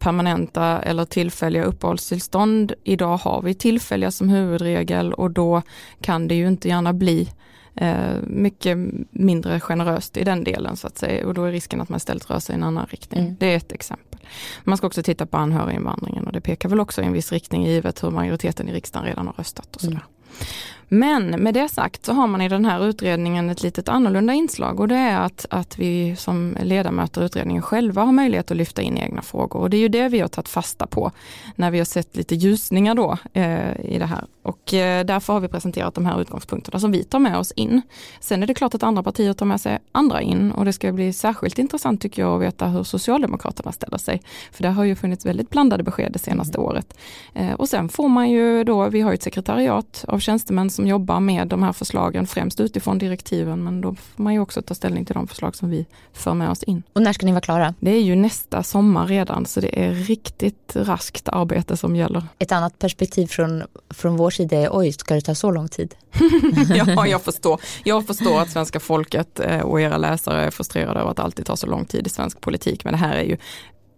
permanenta 0.01 0.83
eller 0.83 1.05
tillfälliga 1.05 1.65
uppehållstillstånd. 1.65 2.73
Idag 2.85 3.17
har 3.17 3.43
vi 3.43 3.55
tillfälliga 3.55 4.11
som 4.11 4.29
huvudregel 4.29 5.13
och 5.13 5.31
då 5.31 5.63
kan 6.01 6.29
det 6.29 6.35
ju 6.35 6.49
inte 6.49 6.69
gärna 6.69 6.93
bli 6.93 7.29
Eh, 7.75 8.17
mycket 8.23 8.79
mindre 9.11 9.61
generöst 9.61 10.17
i 10.17 10.25
den 10.25 10.45
delen 10.45 10.77
så 10.77 10.87
att 10.87 10.99
säga 10.99 11.27
och 11.27 11.35
då 11.35 11.45
är 11.45 11.53
risken 11.53 11.81
att 11.81 11.89
man 11.89 11.97
istället 11.97 12.31
rör 12.31 12.39
sig 12.39 12.55
i 12.55 12.57
en 12.57 12.63
annan 12.63 12.87
riktning. 12.87 13.25
Mm. 13.25 13.37
Det 13.41 13.47
är 13.47 13.57
ett 13.57 13.73
exempel. 13.73 14.21
Man 14.65 14.77
ska 14.77 14.87
också 14.87 15.03
titta 15.03 15.27
på 15.27 15.37
anhöriginvandringen 15.37 16.27
och 16.27 16.33
det 16.33 16.41
pekar 16.41 16.69
väl 16.69 16.81
också 16.81 17.03
i 17.03 17.05
en 17.05 17.13
viss 17.13 17.33
riktning 17.33 17.67
givet 17.67 18.05
hur 18.05 18.11
majoriteten 18.11 18.69
i 18.69 18.73
riksdagen 18.73 19.09
redan 19.09 19.27
har 19.27 19.35
röstat 19.35 19.77
och 19.77 19.81
sådär. 19.81 19.93
Mm. 19.93 20.47
Men 20.93 21.31
med 21.31 21.55
det 21.55 21.69
sagt 21.69 22.05
så 22.05 22.13
har 22.13 22.27
man 22.27 22.41
i 22.41 22.49
den 22.49 22.65
här 22.65 22.87
utredningen 22.87 23.51
ett 23.51 23.63
litet 23.63 23.89
annorlunda 23.89 24.33
inslag 24.33 24.81
och 24.81 24.89
det 24.89 24.97
är 24.97 25.21
att, 25.21 25.47
att 25.51 25.79
vi 25.79 26.17
som 26.17 26.57
ledamöter 26.61 27.23
i 27.23 27.25
utredningen 27.25 27.63
själva 27.63 28.03
har 28.03 28.13
möjlighet 28.13 28.51
att 28.51 28.57
lyfta 28.57 28.83
in 28.83 28.99
egna 28.99 29.23
frågor 29.23 29.61
och 29.61 29.71
det 29.71 29.77
är 29.77 29.81
ju 29.81 29.89
det 29.89 30.09
vi 30.09 30.21
har 30.21 30.29
tagit 30.29 30.49
fasta 30.49 30.87
på 30.87 31.13
när 31.57 31.71
vi 31.71 31.79
har 31.79 31.85
sett 31.85 32.17
lite 32.17 32.35
ljusningar 32.35 32.95
då 32.95 33.19
eh, 33.33 33.81
i 33.81 33.99
det 33.99 34.07
här. 34.07 34.25
Och 34.43 34.75
eh, 34.75 35.05
därför 35.05 35.33
har 35.33 35.41
vi 35.41 35.49
presenterat 35.49 35.95
de 35.95 36.07
här 36.07 36.21
utgångspunkterna 36.21 36.81
som 36.81 36.93
vi 36.93 37.05
tar 37.05 37.19
med 37.19 37.39
oss 37.39 37.53
in. 37.53 37.83
Sen 38.21 38.43
är 38.43 38.47
det 38.47 38.55
klart 38.55 38.75
att 38.75 38.83
andra 38.83 39.03
partier 39.03 39.33
tar 39.33 39.47
med 39.47 39.61
sig 39.61 39.79
andra 39.93 40.23
in 40.23 40.53
och 40.53 40.65
det 40.65 40.73
ska 40.73 40.93
bli 40.93 41.13
särskilt 41.13 41.59
intressant 41.59 42.01
tycker 42.01 42.23
jag 42.23 42.35
att 42.35 42.43
veta 42.43 42.67
hur 42.67 42.83
Socialdemokraterna 42.83 43.73
ställer 43.73 43.99
sig. 43.99 44.23
För 44.53 44.63
det 44.63 44.69
har 44.69 44.85
ju 44.85 44.97
funnits 44.97 45.27
väldigt 45.27 45.51
blandade 45.51 45.83
besked 45.83 46.13
det 46.13 46.19
senaste 46.19 46.59
mm. 46.59 46.67
året. 46.67 46.99
Eh, 47.35 47.53
och 47.53 47.69
sen 47.69 47.89
får 47.89 48.09
man 48.09 48.31
ju 48.31 48.65
då, 48.65 48.89
vi 48.89 49.01
har 49.01 49.13
ett 49.13 49.23
sekretariat 49.23 50.05
av 50.09 50.19
tjänstemän 50.19 50.71
som 50.81 50.87
jobbar 50.87 51.21
med 51.21 51.49
de 51.49 51.63
här 51.63 51.73
förslagen, 51.73 52.27
främst 52.27 52.61
utifrån 52.61 52.99
direktiven, 52.99 53.65
men 53.65 53.81
då 53.81 53.95
får 53.95 54.23
man 54.23 54.33
ju 54.33 54.41
också 54.41 54.63
ta 54.63 54.75
ställning 54.75 55.05
till 55.05 55.15
de 55.15 55.29
förslag 55.29 55.57
som 55.57 55.71
vi 55.71 55.87
för 56.13 56.35
med 56.35 56.51
oss 56.51 56.63
in. 56.63 56.83
Och 56.93 57.03
när 57.03 57.13
ska 57.13 57.27
ni 57.27 57.33
vara 57.33 57.41
klara? 57.41 57.75
Det 57.81 57.91
är 57.91 58.01
ju 58.01 58.17
nästa 58.17 58.63
sommar 58.63 59.07
redan, 59.07 59.47
så 59.47 59.61
det 59.61 59.85
är 59.85 59.93
riktigt 59.93 60.77
raskt 60.77 61.29
arbete 61.29 61.77
som 61.77 61.97
gäller. 61.97 62.23
Ett 62.39 62.53
annat 62.53 62.79
perspektiv 62.79 63.27
från, 63.27 63.63
från 63.91 64.17
vår 64.17 64.31
sida 64.31 64.57
är, 64.57 64.69
oj, 64.73 64.93
ska 64.93 65.15
det 65.15 65.21
ta 65.21 65.35
så 65.35 65.51
lång 65.51 65.69
tid? 65.69 65.95
ja, 66.75 67.07
jag 67.07 67.23
förstår. 67.23 67.61
Jag 67.85 68.07
förstår 68.07 68.41
att 68.41 68.51
svenska 68.51 68.81
folket 68.81 69.41
eh, 69.41 69.61
och 69.61 69.81
era 69.81 69.97
läsare 69.97 70.45
är 70.45 70.51
frustrerade 70.51 71.01
över 71.01 71.11
att 71.11 71.17
det 71.17 71.23
alltid 71.23 71.47
tar 71.47 71.57
så 71.57 71.67
lång 71.67 71.85
tid 71.85 72.07
i 72.07 72.11
svensk 72.11 72.41
politik, 72.41 72.85
men 72.85 72.93
det 72.93 72.99
här 72.99 73.17
är 73.17 73.25
ju 73.25 73.37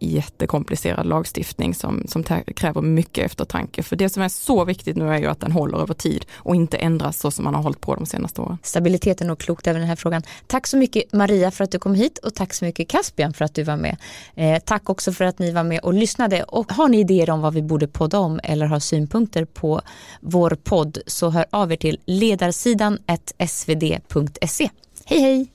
jättekomplicerad 0.03 1.07
lagstiftning 1.07 1.75
som, 1.75 2.05
som 2.09 2.23
kräver 2.57 2.81
mycket 2.81 3.27
eftertanke. 3.27 3.83
För 3.83 3.97
det 3.97 4.09
som 4.09 4.23
är 4.23 4.29
så 4.29 4.65
viktigt 4.65 4.97
nu 4.97 5.09
är 5.09 5.19
ju 5.19 5.27
att 5.27 5.41
den 5.41 5.53
håller 5.53 5.79
över 5.79 5.95
tid 5.95 6.27
och 6.35 6.55
inte 6.55 6.77
ändras 6.77 7.19
så 7.19 7.31
som 7.31 7.45
man 7.45 7.55
har 7.55 7.63
hållit 7.63 7.81
på 7.81 7.95
de 7.95 8.07
senaste 8.07 8.41
åren. 8.41 8.59
Stabiliteten 8.63 9.31
och 9.31 9.41
klokt 9.41 9.67
över 9.67 9.81
den 9.81 9.89
här 9.89 9.97
frågan. 9.97 10.23
Tack 10.47 10.67
så 10.67 10.77
mycket 10.77 11.13
Maria 11.13 11.51
för 11.51 11.65
att 11.65 11.71
du 11.71 11.79
kom 11.79 11.95
hit 11.95 12.19
och 12.19 12.35
tack 12.35 12.55
så 12.55 12.65
mycket 12.65 12.89
Caspian 12.89 13.33
för 13.33 13.45
att 13.45 13.55
du 13.55 13.63
var 13.63 13.77
med. 13.77 13.97
Eh, 14.35 14.63
tack 14.65 14.91
också 14.91 15.13
för 15.13 15.25
att 15.25 15.39
ni 15.39 15.53
var 15.53 15.65
med 15.65 15.81
och 15.81 15.95
lyssnade 15.95 16.43
och 16.43 16.73
har 16.73 16.89
ni 16.89 17.01
idéer 17.01 17.31
om 17.31 17.41
vad 17.41 17.55
vi 17.55 17.63
borde 17.63 17.89
podda 17.89 18.19
om 18.19 18.41
eller 18.45 18.67
har 18.67 18.79
synpunkter 18.79 19.45
på 19.45 19.81
vår 20.21 20.57
podd 20.65 20.99
så 21.07 21.31
hör 21.31 21.47
av 21.51 21.73
er 21.73 21.77
till 21.77 21.99
ledarsidan 22.07 22.99
svd.se. 23.39 24.71
Hej 25.05 25.21
hej! 25.21 25.49